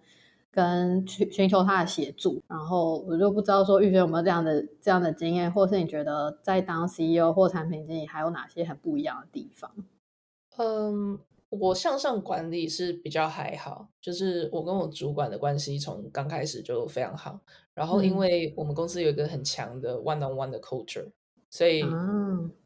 [0.51, 2.39] 跟寻寻求他的协助？
[2.47, 9.71] 然后我就不知道说玉轩有没有这样的这样的经验，或是你觉得在当 CEO 或产品经理还有哪些很不一样的地方？
[10.57, 11.17] 嗯。
[11.51, 17.39] 我向上管理是比较还好，就是我跟我主管的关系从刚开始就非常好。
[17.73, 21.05] 然后，因为我们公司有一个很强的 one on one 的 culture，
[21.49, 21.81] 所以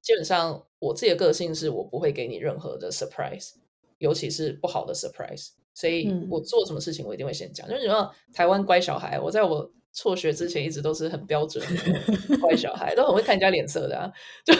[0.01, 3.53] 基本上我自己的个性是我不会给你任何的 surprise，
[3.97, 5.49] 尤其是不好的 surprise。
[5.73, 7.67] 所以我做什么事情我一定会先讲。
[7.67, 14.11] 就是你知道台湾乖小孩，我在我辍学之前一直都是很标准的乖小孩，都很会看人家脸色的啊。
[14.45, 14.53] 就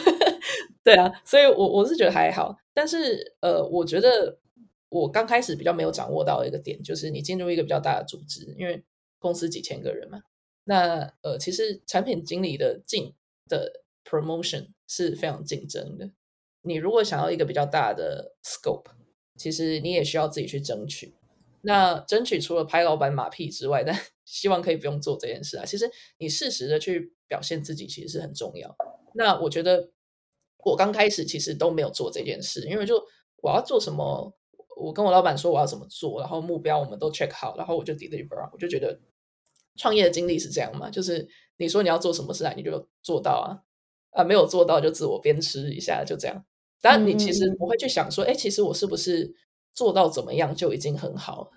[0.84, 4.40] 对啊，所以我我是觉得还好，但是呃，我觉得
[4.90, 8.84] 我刚开始比较没有掌握到一个点，就是你进入一个比较大的组织，因为
[9.20, 10.22] 公司几千个人嘛，
[10.66, 13.14] 那呃，其实产品经理的进
[13.50, 16.12] 的 promotion 是非常竞争的。
[16.62, 18.86] 你如果想要一个比较大的 scope，
[19.36, 21.16] 其实你也需要自己去争取。
[21.62, 25.66] 那争取除了拍老板马屁之外， 但希望可以不用做这件事啊。
[25.66, 25.90] 其实
[26.20, 28.76] 你适时的去表现自己，其实是很重要。
[29.16, 29.90] 那我觉得。
[30.66, 32.96] 我刚开始其实都没有做这件事，因为就
[33.44, 34.34] 我要做什么，
[34.76, 38.50] 我跟我老板说我要怎么做，然后目标我们都 check 好，然后我就 deliver。
[38.52, 39.00] 我就觉得
[39.76, 43.62] 创业的经历是这样嘛，就是你说你要做什么事啊，你就做到啊，
[44.10, 46.44] 啊没有做到就自我鞭笞一下，就这样。
[46.82, 49.34] 但你其实不会去想说，哎、嗯，其实我是不是
[49.74, 51.52] 做到怎么样就已经很好？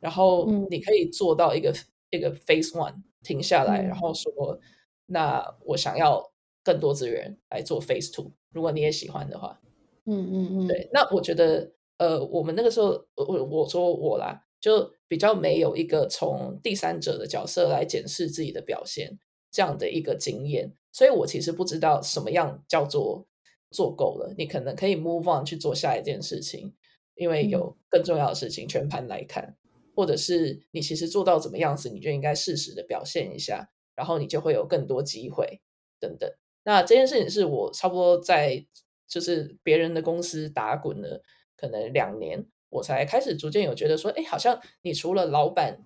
[0.00, 1.76] 然后你可以做到一个、嗯、
[2.10, 4.58] 一个 phase one 停下来，然后说，
[5.06, 6.29] 那我想要
[6.62, 8.32] 更多资源来做 phase two。
[8.52, 9.60] 如果你也喜欢的话，
[10.06, 19.18] 嗯嗯嗯，对，那我觉得，呃，我们那个时候，我我说我啦，就比较没有一个从第三者的角色来检视自己的表现
[19.50, 23.26] 这样的一个经验，所以我其实不知道什么样叫做
[23.70, 26.74] 做够了，你可能可以 move on 去做下一件事情，
[27.14, 29.56] 因为有更重要的事情全盘来看，
[29.94, 35.60] 或者是你其实做到怎么样子，你就应该适时的表现一下，然后你就会有更多机会
[36.00, 36.28] 等等。
[36.64, 38.66] 那这件事情是我差不多在
[39.08, 41.22] 就是别人的公司打滚了
[41.56, 45.84] 可能两年，我才开始逐渐有觉得说，哎，好像你除了老板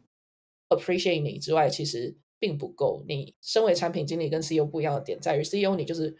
[0.69, 3.05] appreciate 你之外，其实并不够。
[3.09, 6.17] 你身为产品经理跟 CEO 不一样的点在于，CEO 你就是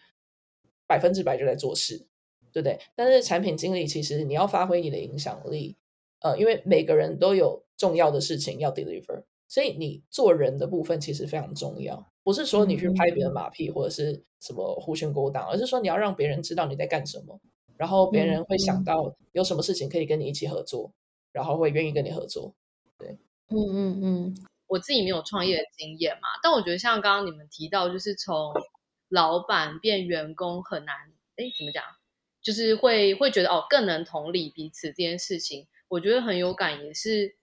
[0.87, 2.07] 百分之百就在做事，
[2.53, 2.79] 对不对？
[2.95, 5.77] 但是产品经理其实你要发挥你的影响力，
[6.21, 12.11] 呃，因为每个人都有重要的事情要 deliver，所以你做人的部分其实非常重要。
[12.23, 17.39] 不是说你去拍别人马屁或者是什么狐群狗党，而是说你要让别人知道你在干什么，
[17.77, 20.93] 然后别人会想到有什么事情可以跟你一起合作，
[21.33, 22.55] 然后会愿意跟你合作。
[22.99, 28.55] 对，嗯嗯嗯，我自己没有创业的经验嘛，但我觉得像刚刚你们提到，就是从
[29.09, 30.95] 老板变员工很难，
[31.37, 31.83] 哎，怎么讲？
[32.43, 37.37] 就是会会觉得哦，更能同理彼此这件事情，我觉得很有感，也是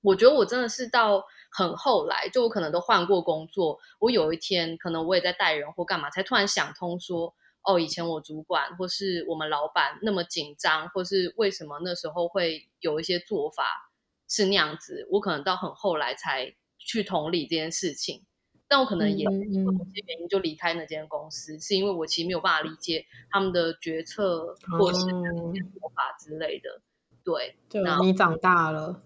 [0.00, 13.90] 我觉得我真的是到很后来，就我可能都换过工作，我有一天可能我也在带人或干嘛，才突然想通说，哦，以前我主管或是我们老板那么紧张，或是为什么那时候会有一些做法
[14.28, 18.24] 是那样子，我可能到很后来才去同理这件事情。
[18.70, 26.82] 但我可能也因为某些原因就离开那间公司，嗯、是因为我其实没有办法理解他们的决策或是做法之类的。
[27.24, 29.02] 对，对，你长大了。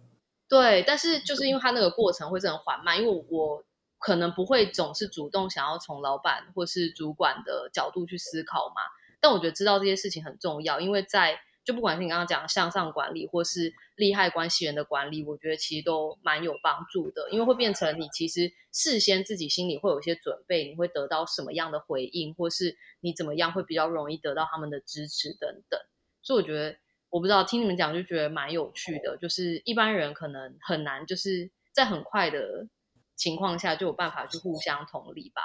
[0.53, 3.65] 对，但是就是因为他那个过程会是很缓慢，因为我
[3.99, 8.83] 可能不会总是主动想要从老板或是主管的角度去思考嘛。
[9.19, 11.41] 但我觉得知道这些事情很重要，因为在。
[11.65, 25.81] 就不管是你刚刚讲向上管理，或是利害关系人的管理，我觉得其实都蛮有帮助的，因为会变成你其实事先自己心里会有一些准备，你会得到什么样的回应，或是你怎么样会比较容易得到他们的支持等等。
[26.21, 26.77] 所以我觉得，
[27.13, 32.67] 我不知道听你们讲就觉得蛮有趣的，就是一般人可能很难就是在很快的
[33.15, 35.43] 情况下就有办法去互相同理吧。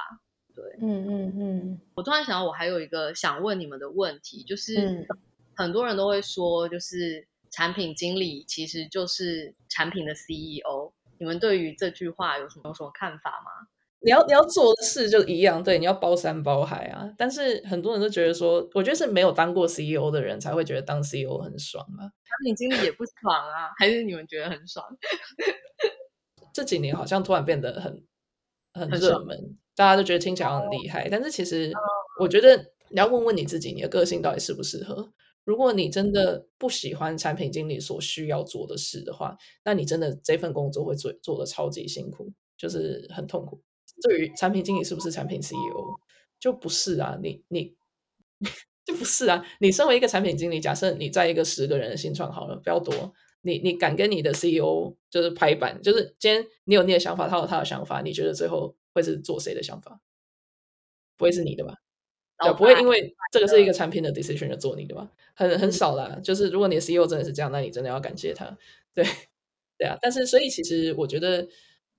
[0.56, 1.82] 对，嗯嗯嗯。
[1.94, 4.74] 我突然想到，我还有一个想问你们的问题，就是。
[4.80, 5.06] 嗯
[5.60, 10.94] 很多人都会说，就是产品经理其实就是产品的 CEO。
[11.18, 13.68] 你们对于这句话有什么有什么看法吗？
[14.02, 17.10] 你要你要做的事就一样，对，你要包山包海啊。
[17.18, 22.06] 但是很多人都觉得说，我觉得是没有当过 CEO 的人才会觉得当 CEO 很爽啊。
[22.06, 24.86] 产品经理也不爽啊，还是你们觉得很爽？
[26.54, 28.04] 这几年好像突然变得很
[28.74, 31.08] 很热门，大家都觉得听起来很厉害。
[31.10, 31.72] 但是其实
[32.20, 32.56] 我觉得
[32.90, 35.12] 你要问问你自己，你的个性到底适不适合？
[35.44, 43.62] 如果你真的不喜欢产品经理所需要做的事的话，那你真的这份工作会做做的超级辛苦，就是很痛苦。
[44.02, 46.00] 至于产品经理是不是产品 CEO，
[46.40, 47.76] 就不是啊，你你
[48.86, 49.46] 就不是啊。
[49.60, 60.00] 你身为一个产品经理，假设你在一个十个人的新创好了，不要多，你你敢跟你的 CEO 就是拍板，就是今天你有你的想法，他有他的想法，你觉得最后会是做谁的想法？
[61.18, 61.76] 不会是你的吧？
[62.40, 65.12] 对，不会因为这个是一个产品的 decision 就做你的吧？
[65.34, 66.20] 很很少啦。
[66.24, 68.56] 就是如果你的 CEO 真的是这样，那你真的要感谢他。
[68.94, 69.04] 对，
[69.80, 69.98] 对啊。
[70.00, 71.48] 但是所以其实我觉得，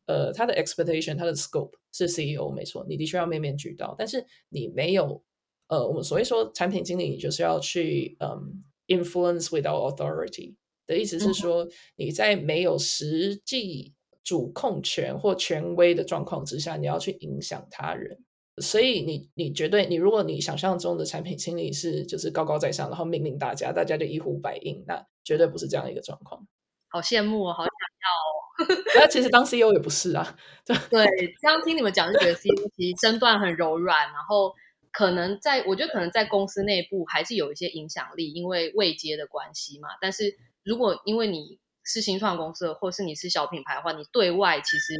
[0.08, 3.94] 呃，他的 expectation，他的 scope 是 CEO 没错，你的确要面面俱到。
[3.96, 5.22] 但是你没有，
[5.68, 8.50] 呃，我们所谓说产品经理，你就是要去嗯、um,
[8.86, 10.54] influence without authority
[10.86, 13.92] 的意思是说，你在没有实际
[14.24, 18.18] 主控权或权威的状况之下，你要去影响他人。
[18.62, 26.44] 所以你你绝对你如果你想象中的产品经理是就是高高在上，然后命令大家，大家就一呼百应，那绝对不是这样一个状况。
[26.88, 27.70] 好羡慕哦，好想
[28.02, 28.82] 要哦。
[28.96, 30.36] 那其实当 CEO 也不是啊。
[30.64, 31.06] 对，
[31.40, 34.54] 这样听你们讲就觉得 CEO 其实身段很柔软，然后
[34.92, 39.88] 可能在我觉得可能在公司内部还是有一些影响力，因为位阶的关系嘛。
[40.00, 44.94] 但是如果因为你是新创公司，或是你是小品牌的话，你对外其实。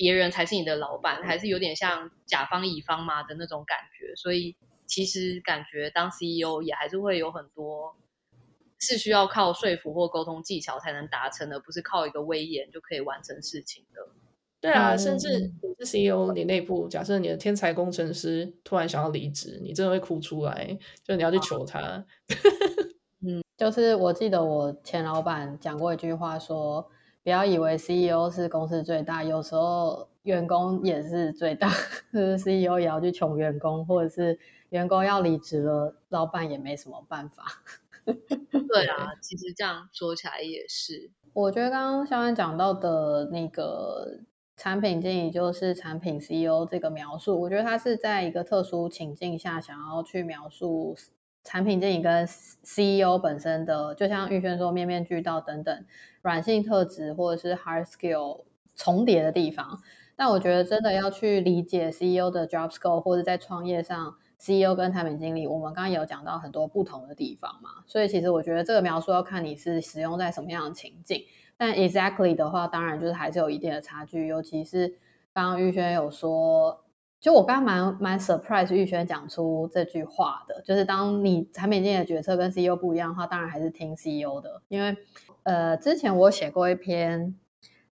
[0.00, 7.96] 别人才是你的老板，还是有点像甲方乙方嘛的那种感觉，所以其实感觉当 CEO 也还是会有很多
[8.78, 14.00] 是需要靠说服或沟通技巧才能达成的，不是靠一个威严就可以完成事情的。
[14.60, 22.04] 对啊，甚至你是 CEO，你内部假设你的天才工程师突然想要离职，你真的会哭出来，就你要去求他。
[23.24, 26.90] 嗯，就是我记得我前老板讲过一句话说。
[27.24, 31.68] 不要以为 CEO 是公司最大，有时候员工也是最大。
[32.10, 34.38] 就是 CEO 也要去穷员工，或者是
[34.70, 37.44] 员工要离职了，老板也没什么办法。
[38.68, 41.10] 对啊，其实这样说起来也是。
[41.32, 44.18] 我觉得刚刚肖安讲到的那个
[44.56, 50.96] 产品经理就是产品 CEO 这个描述，我觉得他是在一个特殊情境下想要去描述。
[51.44, 52.24] 产品经理跟
[52.62, 55.86] CEO 本身的，就像玉轩说，面面俱到等等
[56.20, 58.44] 软性特质或者是 hard skill
[58.76, 59.80] 重叠的地方。
[60.14, 67.70] 但我觉得真的要去理解 CEO 的 job scope，或者在创业上，CEO 跟产品经理，我们刚刚有讲到很多不同的地方嘛。
[67.86, 71.24] 所以其实我觉得这个描述要看你是使用在什么样的情境。
[71.56, 74.96] 但 exactly 的话，当然就是还是有一定的差距，尤其是
[75.32, 76.84] 刚刚玉轩有说。
[77.20, 84.62] 就我刚刚蛮蛮 surprise 玉轩讲出这句话的，就是当你产品经理的决策跟 CEO 不一样的话，当然还是听 CEO 的。
[84.68, 84.96] 因为
[85.42, 87.34] 呃，之前我写过一篇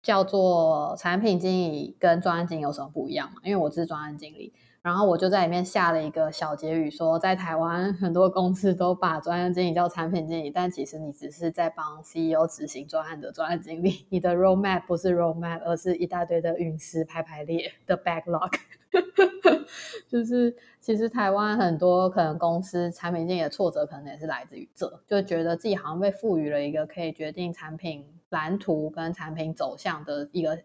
[0.01, 18.51] 叫做《产品经理跟专案经理有什么不一样》嘛，因为我是专案经理，然后我就在里面下了一个小结语，说在台湾很多公司都把专案经理叫产品经理，但其实你只是在帮 CEO 执行专案的专案经理，你的 roadmap 不是 roadmap，而是一大堆的陨石排排列的 backlog。
[20.09, 30.59] 就是其实台湾很多可能公司产品经理的挫折，可能也是来自于这，就觉得自己好像被赋予了一个可以决定产品蓝图跟产品走向的一个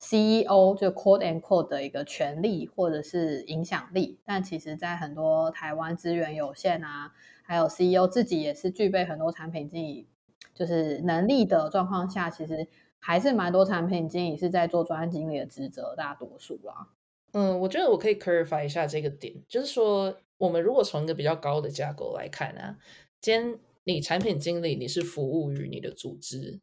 [0.00, 4.18] CEO，就 quote and quote 的一个权利或者是影响力。
[4.24, 10.08] 但其实，在很多台湾资源有限啊，还有 CEO 自己也是具备很多产品经理
[10.54, 12.68] 就是能力的状况下，其实
[12.98, 16.94] 还是蛮多产品经理是在做专案经理的职责，大多数啊。
[17.32, 22.78] 嗯，我觉得我可以 clarify 一下这个点，就是说，我们如果从一个比较高的架构来看啊，
[23.20, 26.60] 今天你产品经理你是服务于你的组织，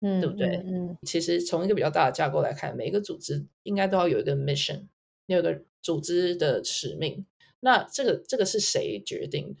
[0.00, 0.56] 嗯，对不对？
[0.56, 4.86] 嗯，嗯，其实从一个比较大的架构来看，每一个组织应该都要有一个 mission，
[5.26, 7.24] 有一个组织的使命。
[7.60, 9.60] 那这个这个是谁决定的？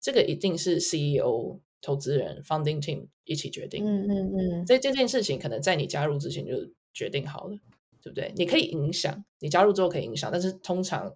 [0.00, 3.84] 这个一定是 CEO、投资人、founding team 一起决定。
[3.84, 7.58] 嗯嗯嗯，所以这件事情可能在你加入之前就决定好了。
[8.02, 8.32] 对不对？
[8.36, 11.12] 你可以影响，你加入之后可以影响，但是通常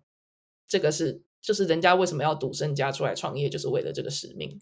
[0.67, 4.61] 这个是就是人家为什么要赌身家出来创业，就是为了这个使命。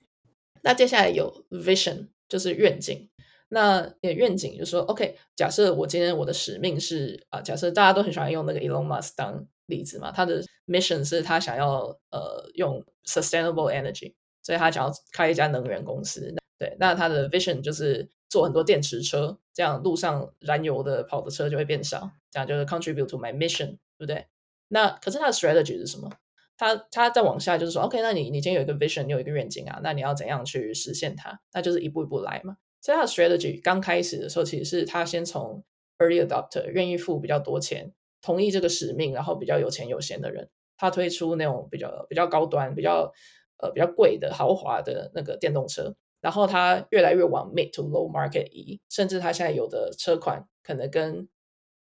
[0.61, 3.09] 那接下来有 vision，就是愿景。
[3.49, 16.35] 那也愿景就是说，OK，假设我今天我的使命是啊，假设大家都很喜欢用那个 Elon Musk 当例子嘛，他的 mission 是他想要呃用 sustainable energy，所以他想要开一家能源公司。
[16.59, 18.09] 对，那他的 vision 就是。
[18.31, 24.27] 做很多电池车，这样路上燃油的跑的车就会变少，这样就是 contribute to my mission，对不对？
[24.69, 26.11] 那可是他的 strategy 是什么？
[26.59, 31.41] 他他再往下就是说，OK，那你你今天有一个 vision，你有一个愿景啊，那你要怎样去实现它？
[31.55, 32.59] 那就是一步一步来嘛。
[32.81, 35.65] 所以他的 strategy 刚开始的时候，其实是他先从
[35.99, 43.13] early adopter，愿意付比较多钱，同意这个使命，然后比较有钱有闲的人，他推出那种比较比较高端、比较
[43.59, 45.95] 呃比较贵的豪华的那个电动车。
[46.21, 51.29] 然后他越来越往 mid to low market 移，甚至他现在有的车款可能跟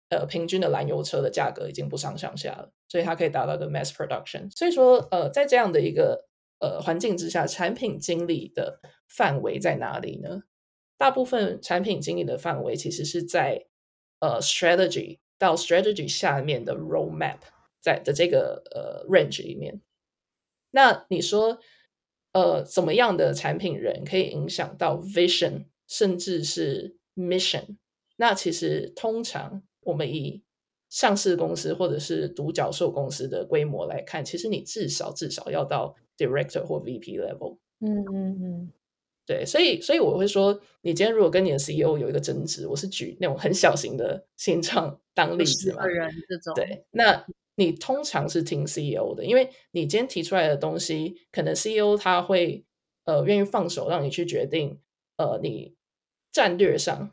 [0.08, 4.50] 呃平均的燃油车的价格已经不相上下了，所以它可以达到个 mass production。
[4.50, 6.26] 所以说，呃，在这样的一个
[6.58, 10.42] 呃环境之下，产品经理的范围在哪里呢？
[10.96, 13.66] 大部分产品经理的范围其实是在
[14.20, 17.38] 呃 strategy 到 strategy 下面的 roadmap
[17.80, 19.80] 在的这个呃 range 里面。
[20.70, 21.58] 那你说？
[22.32, 27.76] 呃，怎么样的产品人可以影响到 vision，甚至是 mission？
[28.16, 30.42] 那其实通常我们以
[30.90, 37.58] 上市公司或者是独角兽公司的规模来看，其实你至少至少要到 director 或 VP level。
[37.78, 38.72] 嗯嗯嗯，
[39.26, 47.24] 对，所以所以我会说，你今天如果跟你的 CEO 有一个争执，我是举那种很小型的新创当例子嘛，人这种，对，那。
[47.56, 52.64] 你通常是听 CEO 的，因为你今天提出来的东西，可能 CEO 他会
[53.04, 54.80] 呃愿意放手让你去决定，
[55.18, 55.76] 呃，你
[56.32, 57.12] 战略上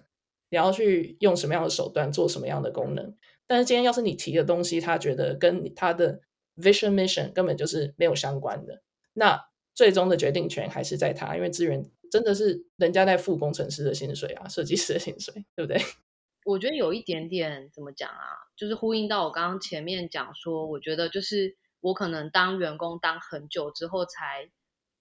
[0.49, 3.15] 你要去用什么样的手段做什么样的功能。
[3.45, 6.21] 但是今天要是你提的东西，他觉得跟他的
[6.57, 8.81] vision mission 根本就是没有相关的，
[9.13, 9.39] 那
[9.75, 15.81] 最终的决定权还是在他，因为资源真的是人家在付工程师的薪水啊，设计师的薪水，对不对？
[16.43, 24.49] 我觉得有一点点怎么讲啊，就是呼应到我刚刚前面讲说，我觉得就是我可能当员工当很久之后，才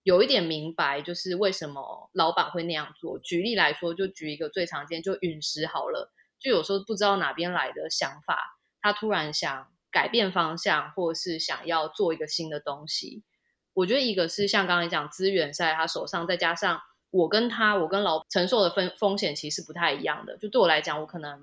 [0.04, 3.18] 有一点明白，就是为什么老板会那样做。
[3.18, 13.24] 举例来说，就举一个最常见，就陨石好了，就有时候不知道哪边来的想法，他突然想改变方向，或者是想要做一个新的东西。
[13.72, 16.80] 我觉得一个是像刚才讲资源在他手上，再加上。
[17.10, 20.36] 我跟他，我跟老承受的风风险其实不太一样的。
[20.38, 21.40] 就对我来讲，我可能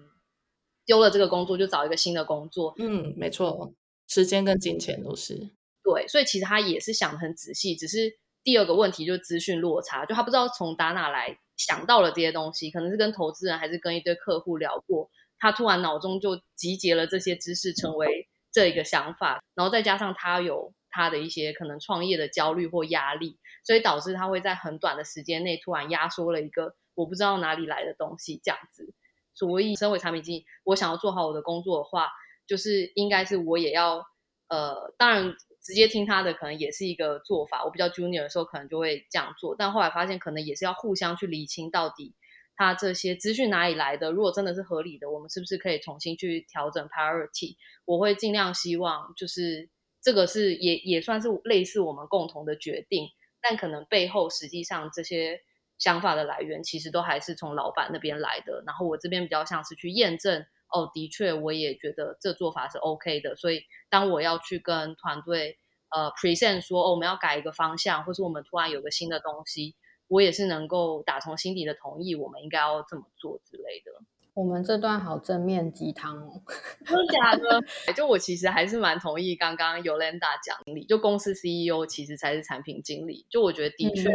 [0.86, 2.74] 丢了这个工作，就找一个新的工作。
[2.78, 3.74] 嗯，没错，
[4.08, 5.50] 时间跟金钱都是。
[5.84, 7.76] 对，所以其实他也是想得很仔细。
[7.76, 15.10] 只是第二个问题就是资讯落差，就他不知道从打哪来想到了这些东西，可能是跟投资人还是跟一堆客户聊过，
[15.40, 19.42] 他突然脑中就集结了这些知识，成为这一个想法。
[19.56, 23.38] 然后再加上他有他的一些可能创业的焦虑或压力。
[23.64, 28.94] 所以导致他会在很短的时间内突然压缩了一个我不知道哪里来的东西，这样子。
[29.34, 32.10] 所以，身为产品经理，我想要做好我的工作的话，
[32.48, 34.04] 就是应该是我也要，
[34.48, 37.66] 呃，当然直接听他的可能也是一个做法。
[37.66, 42.16] 我比较 junior 的时候可能就会这样做，但后来发现可能也是要互相去理清到底
[42.56, 44.12] 他这些资讯哪里来的？
[44.12, 47.58] 如果真的是合理的，我们是不是可以重新去调整 priority？
[47.86, 49.70] 我会尽量希望，就是
[50.08, 53.10] 这个是也也算是类似我们共同的决定，
[53.42, 55.42] 但可能背后实际上这些
[55.78, 58.64] 想法的来源，其实都还是从老板那边来的。
[58.66, 63.36] 然后我这边比较像是去验证，哦，的确我也觉得这做法是 OK 的。
[63.36, 65.58] 所以当我要去跟团队
[65.90, 69.76] 呃 present 说，哦，我们要改一个方向，或是我们突然有个新的东西。
[70.08, 73.92] 我也是能够打从心底的同意，我们应该要这么做之类的。
[74.38, 76.42] 我们这段好正面鸡汤哦，
[76.86, 77.94] 真的假的？
[77.96, 83.26] 就我其实还是蛮同意刚刚 Yolanda 讲理，就公司 CEO 其实才是产品经理。
[83.32, 84.10] 就我觉得的确，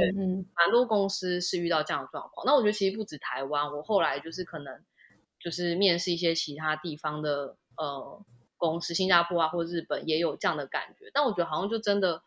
[0.55, 2.45] 蛮多公司是遇到这样的状况。
[2.45, 4.81] 嗯嗯，那我觉得其实不止台湾，我后来就是可能
[5.41, 8.25] 就是面试一些其他地方的呃
[8.57, 11.11] 公司，新加坡啊或日本也有这样的感觉。
[11.13, 12.23] 但我觉得好像就真的。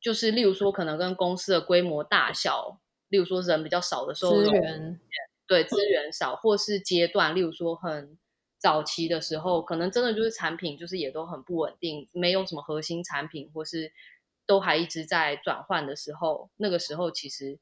[0.00, 2.78] 就是，例如说，可能跟公司的规模大小，
[3.08, 5.00] 例如说人比较少的时候，资源
[5.46, 8.18] 对资源少，或是阶段，例如说很
[8.58, 13.92] 早期的时候，可能真的就是产品就是也都很不稳定，没有什么核心产品，或是
[14.46, 17.58] 都还一直在转换的时候，那个时候其实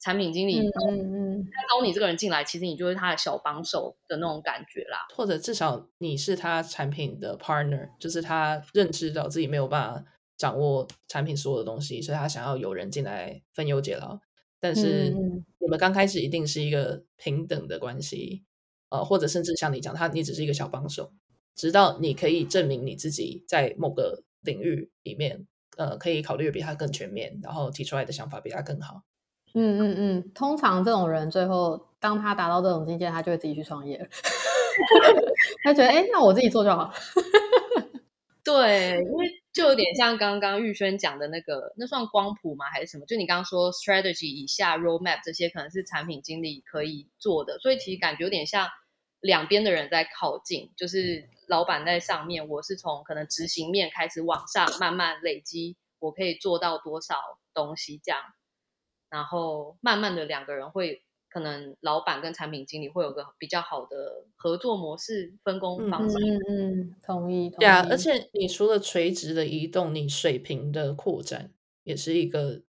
[0.00, 10.04] 产品经理，嗯嗯，他招你这个人进来，其实你就是他的小帮手的那种感觉啦，或者至少你是他产品的 partner，就是他认知到自己没有办法。
[10.40, 14.18] 掌握产品所有的东西，所以他想要有人进来分忧解劳。
[14.60, 15.10] 但是
[15.58, 18.44] 你们刚开始一定是一个平等的关系，
[18.90, 21.12] 呃，或者甚至像你讲，他你只是一个小帮手，
[21.56, 25.46] 直到你可以证明你自己在某个领域里面，
[25.76, 29.02] 呃，可以考虑比他更全面，然后提出来的想法比他更好。
[29.54, 34.06] 嗯嗯嗯，通常这种人最后当他达到这种境界，他就会自己去创业了。
[35.64, 36.92] 他觉得，哎，那我自己做就好。
[38.44, 39.39] 对，因为。
[39.52, 42.66] 就有点像刚刚玉轩讲的那个，那算光谱吗？
[42.70, 43.06] 还是什么？
[43.06, 47.58] 就你刚刚说 strategy 以下 roadmap 这些，可能是产品经理可以做的。
[47.58, 48.68] 所以其实感觉有点像
[49.20, 57.16] 两边的人在靠近，就是老板在上面，我是从可能执行面开始往上慢慢累积，我可以做到多少
[57.52, 58.20] 东西这样，
[59.08, 61.02] 然后慢慢的两个人会。
[61.30, 66.16] 可能老板跟产品经理会有个比较好的合作模式，分工方式。
[66.48, 67.50] 嗯嗯，同意。
[67.50, 71.52] 对啊，而且你除了垂直的移动，你水平的扩展
[71.84, 72.62] 也是一个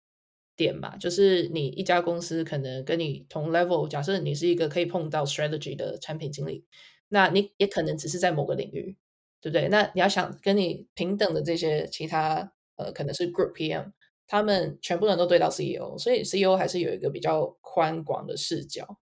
[0.56, 0.96] 点吧。
[0.98, 6.64] 就是你一家公司可能跟你同 level，假设你是一个可以碰到 strategy 的产品经理，
[7.09, 8.96] 那你也可能只是在某个领域，
[9.40, 9.68] 对不对？
[9.68, 13.92] 那你要想跟你平等的这些其他呃，可能是 group PM。
[14.28, 18.98] 他们全部人都对到 CEO，所以 CEO 还是有一个比较宽广的视角。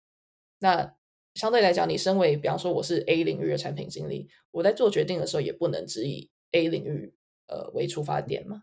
[0.60, 0.94] 那
[1.34, 7.14] 相对来讲，你身为比方说我是 A 领域的产品经理，我在做决定的时候也不能只以 A 领域
[7.48, 8.62] 呃为出发点嘛，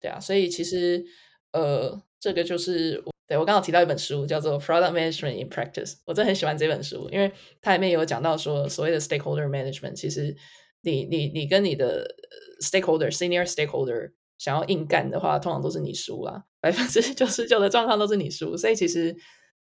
[0.00, 0.18] 对啊。
[0.18, 1.04] 所以其实
[1.52, 7.30] 呃，这个就是对我刚刚提到一本书叫做《Product Management in Practice》，我真的很喜欢这本书，因为
[7.60, 10.34] 它里面有讲到说所谓的 Stakeholder Management，其实
[10.80, 12.16] 你你你跟你的
[12.62, 14.12] Stakeholder Senior Stakeholder。
[14.38, 18.56] 想要硬干的话，通常都是你输啦，百分之九十九的状况都是你输。
[18.56, 19.16] 所以其实，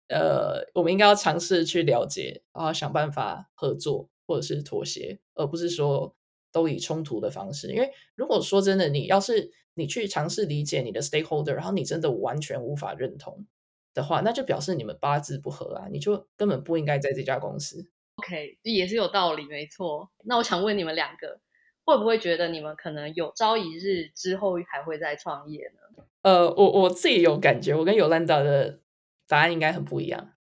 [0.07, 6.15] 呃，我们应该要尝试去了解，然后想办法合作或者是妥协，而不是说
[6.51, 7.71] 都以冲突的方式。
[7.71, 13.47] 因为如果说真的，你要是你去尝试理解你的 stakeholder，然后你真的完全无法认同
[13.95, 17.89] 的话，那就表示你们八字不合啊，你就根本不应该在这家公司。
[18.17, 20.11] OK，也是有道理，没错。
[20.25, 21.41] 那我想问你们两个。
[21.89, 26.03] 会不会觉得你们可能有朝一日之后还会再创业呢？
[26.21, 28.79] 呃，我我自己有感觉，我跟 Yolanda 的
[29.27, 30.33] 答案应该很不一样。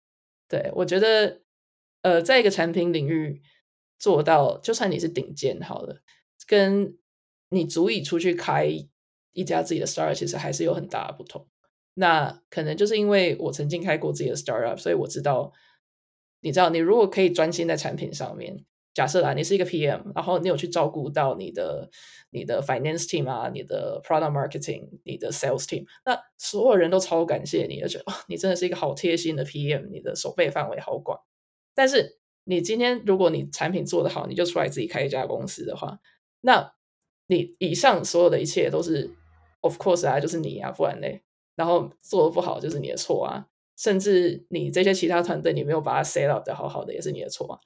[0.48, 1.42] 对，我觉得，
[2.02, 3.40] 呃，在一个产品领域
[3.96, 6.00] 做到，就算你是顶尖好了，
[6.48, 6.98] 跟
[7.50, 8.68] 你足以出去开
[9.32, 11.46] 一家自己的 startup，其实还是有很大的不同。
[11.94, 15.52] 那可能就是因为我曾经开过自己的 startup，所以我知道，
[16.40, 18.64] 你知道，你如果可以专心在产品上面。
[18.96, 21.90] 假设啊，你是一个 PM，然后你有去照顾到你的
[22.30, 31.20] 你的 finance team 啊，你的 product marketing，你的 sales team，那所有人都超感谢你，而且哦，你真的是一个好贴心的 PM，你的手背范围好广。
[31.74, 35.98] 但是你今天如果你产品做得好，你就出来自己开一家公司的话，
[36.40, 36.72] 那
[37.26, 39.10] 你以上所有的一切都是
[39.60, 41.22] of course 啊，就是你啊，不然嘞，
[41.54, 47.60] 然后做得不好就是你的错啊，甚至你这些其他团队你没有把它 set up 的好好的也是你的错啊。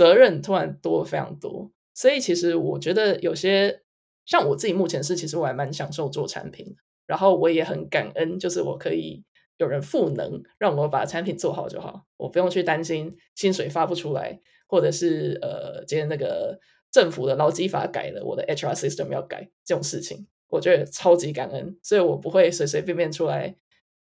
[0.00, 3.82] 责任突然多非常多，所以其实我觉得有些
[4.24, 6.74] 像我自己目前是，其实我还蛮享受做产品，
[7.06, 9.22] 然后我也很感恩，就是我可以
[9.58, 16.58] 有人赋能，让我把产品做好就好，我不用去担心薪水发不出来，或者是呃，今天那个
[16.90, 23.54] 政府的劳基法改了，我的 HR system 要改这种事情，我觉得超级感恩，所以我不会随随便便出来，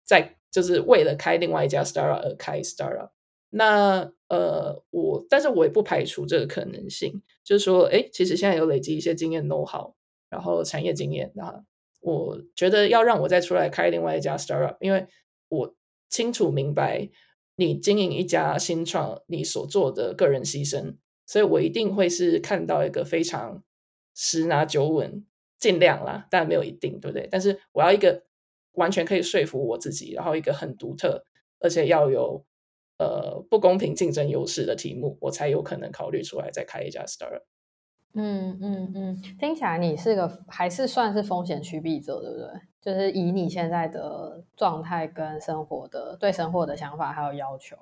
[0.03, 3.11] 在就是为了开另外一家 startup 而开 startup。
[3.57, 9.95] 那呃，我但是我也不排除这个可能性，就是说，哎，其实现在有累积一些经验 know how，
[10.29, 11.65] 然后产业经验，那
[12.01, 15.07] 我觉得要让我再出来开另外一家 startup，因为
[15.49, 15.73] 我
[16.09, 17.09] 清楚明白
[17.55, 23.63] 你经营一家新创，你所做的个人牺牲，所以我一定会是看到一个非常
[24.17, 25.25] 十拿九稳，
[25.61, 27.29] 尽量啦，但没有一定，对不对？
[27.31, 28.25] 但是我要一个
[28.73, 31.25] 完全可以说服我自己，然后一个很独特，
[31.61, 32.45] 而且要有。
[32.97, 37.43] 呃，不公平竞争优势的题目，我才有可能考虑出来再开一家 startup。
[38.17, 42.49] 嗯嗯嗯，听起来你是个还是算是风险趋避者，对不对？
[42.81, 47.77] 就是以你现在的状态跟生活的对生活的想法还有要求。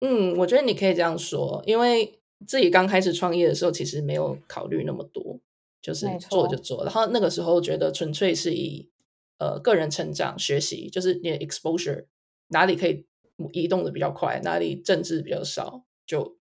[0.00, 5.38] 嗯，我觉得你可以这样说，因为自己刚开始创业的时候，其实没有考虑那么多，
[5.80, 6.84] 就是做就做。
[6.84, 8.90] 然后那个时候觉得纯粹是以
[9.38, 12.04] 呃个人成长、学习，就是你的 exposure
[12.48, 13.06] 哪里可以。
[13.52, 16.38] 移动的比较快，哪里政治比较少，就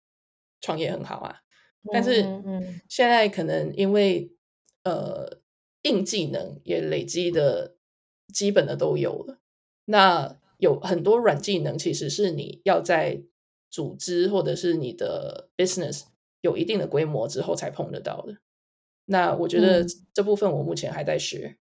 [0.62, 1.42] 创业很好啊。
[1.92, 2.24] 但是
[2.90, 4.32] 现在可能因为
[4.84, 5.40] 呃
[5.84, 7.78] 硬技能也累积的
[8.34, 9.40] 基本的都有了，
[9.86, 13.24] 那有很多软技能其实是你要在
[13.70, 16.06] 组织或者是你的 business
[16.42, 18.38] 有一定的规模之后才碰得到的。
[19.06, 21.58] 那我觉得这部分我目前还在学。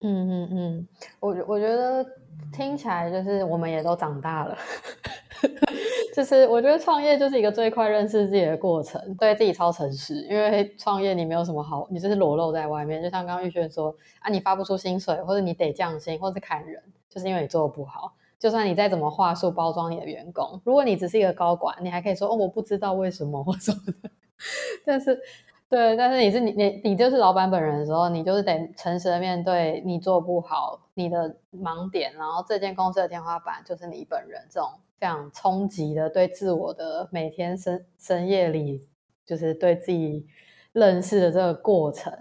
[0.00, 0.88] 嗯嗯嗯，
[1.18, 2.06] 我我觉得
[2.52, 4.56] 听起来就是我们也都长大了，
[6.14, 16.80] 就是我觉得创业就是一个最快认识自己的过程，对自己超诚实，因为创业你没有什么好，你就是裸露在外面，就像刚刚玉轩说啊，你发不出薪水，或者你得降薪，或者是砍人，
[17.10, 18.12] 就是因为你做的不好。
[18.38, 24.10] 就算你再怎么话术包装你的员工，如果你只是一个高管，你还可以说哦，我不知道为什么或什么的，
[24.86, 25.20] 但是。
[25.70, 38.88] 对，但是你是你你你就是老板本人的时候，你就是得诚实的面对你做不好你的盲点，然后这间公司的天花板就是你本人这种非常冲击的对自我的每天深深夜里，
[39.26, 40.26] 就是对自己
[40.72, 42.12] 认识的这个过程，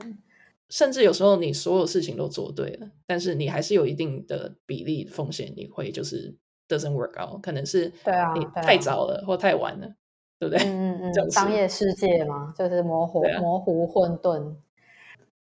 [0.68, 6.36] 甚至有时候你所有事情都做对了，但是你还是有一定的比例风险，你会就是
[6.68, 9.96] doesn't work out，可能是对啊，你太早了或太晚了。
[10.40, 10.64] 对不对？
[10.66, 14.56] 嗯 嗯嗯，商业世界嘛，就是模糊、啊、模糊混沌。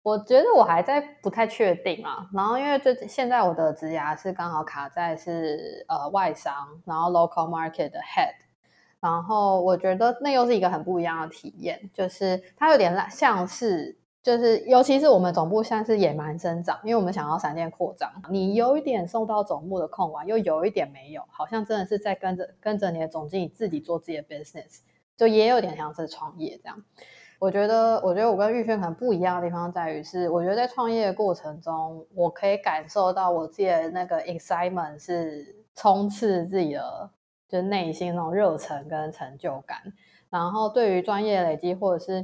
[0.02, 2.28] 我觉得我还在不太确定啊。
[2.34, 6.54] 然后因为最现在我的职涯是刚好卡在是呃外商，
[6.86, 8.34] 然后 local market 的 head。
[9.02, 13.98] 然后我觉得那又是一个很不一样的体验，就是它有点像是，
[14.30, 24.82] 就是尤其是我们总部现在是野蛮生长，因为我们想要闪电扩张，你有一点受到总部的控管，又有一点没有，好像真的是在跟着跟着你的总经理自己做自己的 business，
[25.18, 26.84] 就也有点像是创业这样。
[27.40, 37.10] 我觉得，我觉得我跟玉轩可能不一样的地方在于是，我觉得在创业的过程中，我可以感受到我自己的那个 excitement 是冲刺自己的，
[37.48, 39.78] 就是内心那种热忱跟成就感。
[40.30, 42.24] 然后对于专业累积或者是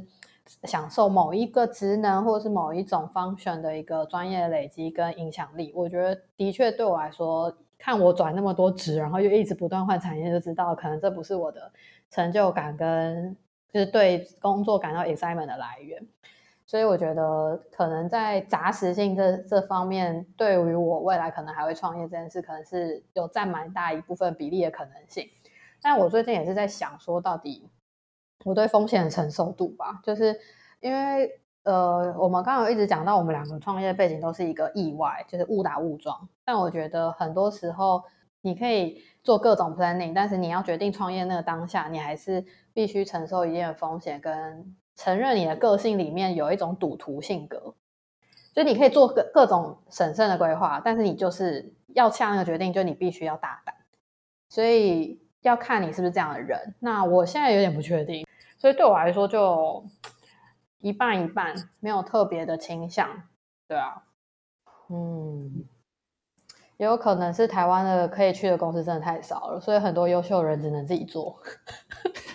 [0.64, 11.72] 享受某一个职能或者是某一种 function 的一个专业累积跟影响力，我觉得的确对我来说，看我转那么多职，然后又一直不断换产业，就知道可能这不是我的
[12.10, 13.36] 成就感跟
[13.72, 16.00] 就是对工作感到 excitement 的来源。
[16.64, 25.28] 所以我觉得可能在杂食性这这方面，对于我未来可能还会创业这件事，可能是有占蛮大一部分比例的可能性。
[25.82, 27.68] 但我最近也是在想说，到底。
[28.46, 30.38] 我对风险的承受度吧，就是
[30.78, 31.28] 因为
[31.64, 36.16] 呃，我们刚刚一直讲到，我们两个创业背景都是一个意外，就是误打误撞。
[36.44, 38.04] 但我觉得很多时候，
[38.42, 47.74] 你可以做各种 planning，但是你要决定创业那个当下，你还是必须承受一定的风险，跟承认你的个性里面有一种赌徒性格。
[48.54, 53.74] 就你可以做各各种审慎的规划，但是你就是要下那个决定，就你必须要大胆。
[54.48, 55.20] 所以。
[55.42, 58.25] 要看你是不是这样的人，那我现在有点不确定，
[58.58, 59.84] 所以对我来说就
[60.78, 63.28] 一半一半，没有特别的倾向，
[63.68, 64.04] 对啊，
[64.88, 65.64] 嗯，
[66.76, 71.38] 也有可能是台湾的可以去的公司真的太少了，所以很多优秀人只能自己做。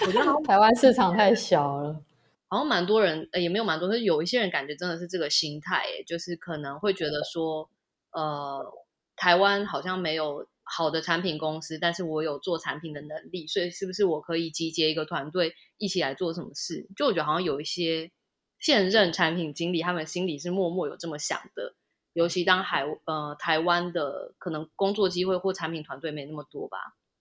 [0.06, 2.02] 我觉得台湾市场太小了，
[2.48, 7.70] 好像蛮多人，呃，也没有蛮多，是有一些人感觉真的是这个心态，就是可能会觉得说，
[8.12, 8.74] 呃，
[9.16, 10.48] 台湾好像没有。
[10.72, 16.88] 好的产品公司，但是我有做产品的能力，所以是不是我可以集结一个团队一起来做什么事？
[16.96, 18.12] 就我觉得好像有一些
[18.58, 21.76] 现任产品经理，他们心里是默默有这么想的。
[22.14, 26.78] 尤其当海呃台湾的可能工作机会或产品团队没那么多吧。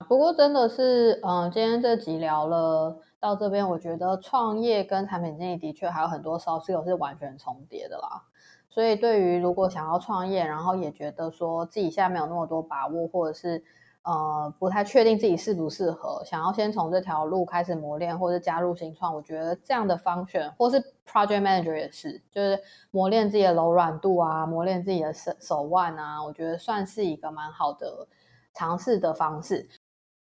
[0.08, 8.22] 不过真的是，嗯、今天这集聊了到这边，我觉得创业跟产品经理的确还有很多 soft skill 是完全重叠的啦。
[8.70, 13.62] 所以，对于如果想要创业，然后也觉得说自己现在没有那么多把握，或者是
[14.02, 22.60] 呃不太确定自己适不适合，想要先从这条路开始磨练，或者加入新创，我觉得这样的方选，或是 project manager 也是，就是
[22.92, 28.06] 磨练自己的柔软度啊，磨练自己的手手腕啊，我觉得算是一个蛮好的
[28.54, 29.68] 尝试的方式。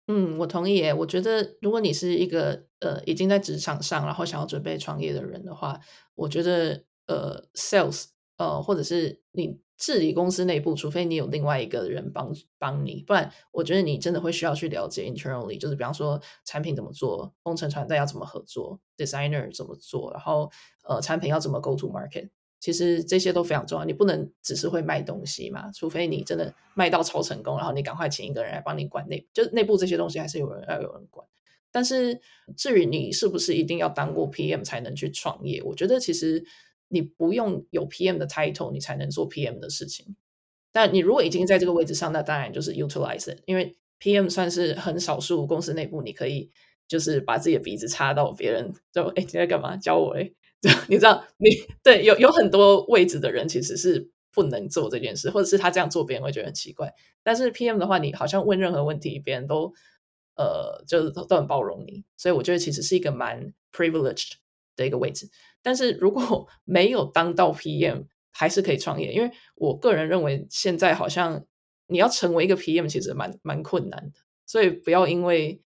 [0.06, 0.94] 嗯，我同意耶。
[0.94, 5.78] 我觉得如果你是一个呃已经在职场上，然后想要准备创业的人的话，
[6.14, 8.06] 我觉得呃 sales
[8.38, 20.50] 呃或者是你治理公司内部，除非你有另外一个人帮帮你，不然我觉得你真的会需要去了解 internally，就是比方说产品怎么做，工程团队要怎么合作，designer 怎么做，然后
[20.88, 22.30] 呃产品要怎么 go to market。
[22.60, 31.24] 其实这些都非常重要，你不能只是会卖东西嘛，除非你真的卖到超成功，然后你赶快请一个人来帮你管内，就内部这些东西还是有人要有人管。
[31.70, 32.20] 但是
[32.56, 36.44] 至于你是不是一定要当过 PM 才能去创业，我觉得其实
[36.88, 40.16] 你不用有 PM 的 title，你才能做 PM 的事情。
[40.72, 46.50] 但你如果已经在这个位置上，那当然就是 utilize it，因为 PM 算是很少数公司内部你可以
[46.86, 49.76] 就是把自己的鼻子插到别人就哎，你在干嘛？
[49.76, 50.30] 教我哎。
[50.88, 51.50] 你知道，你
[51.84, 56.92] 对有有很多位置的人其实是不能做这件事，或者是他这样做，别人会觉得很奇怪。
[57.22, 59.72] 但是 PM 的话，你好像问任何问题，别人都
[60.34, 62.02] 呃，就都很包容你。
[62.16, 64.32] 所以我觉得其实是一个蛮 privileged
[64.74, 65.30] 的一个位置。
[65.62, 71.44] 但是如果 没有当到 PM，还是可以创业，因为我个人认为现在好像
[71.86, 74.20] 你要成为一个 PM，其实蛮蛮困难的。
[74.46, 75.60] 所以不要因为。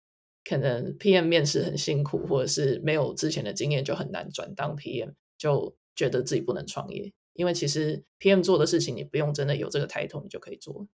[0.45, 7.13] 可能 PM 面试很辛苦，或者是没有之前的经验就很难转当 PM，就觉得自己不能创业。
[7.35, 10.89] 因为其实 PM 做的事情，你不用真的有这个 title，你就可以做。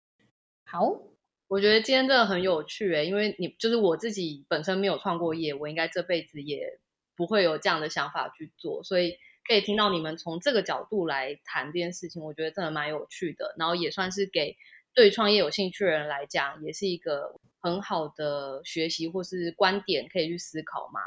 [0.65, 1.01] 好，
[1.47, 6.81] 我觉得今天真的很有趣诶，因为你就是我自己本身没有创过业，我应该这辈子也
[7.17, 13.53] 不会有这样的想法去做，所以可以听到你们从这个角度来谈这件事情，我觉得真的蛮有趣的。
[13.57, 14.55] 然后也算是给
[14.93, 17.39] 对创业有兴趣的人来讲，也是一个。
[17.59, 21.01] 很好的学习或是观点可以去思考嘛。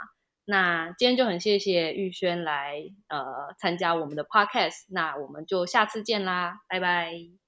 [0.45, 7.40] 那今天就很谢谢玉轩来呃参加我们的 podcast，那我们就下次见啦，拜拜。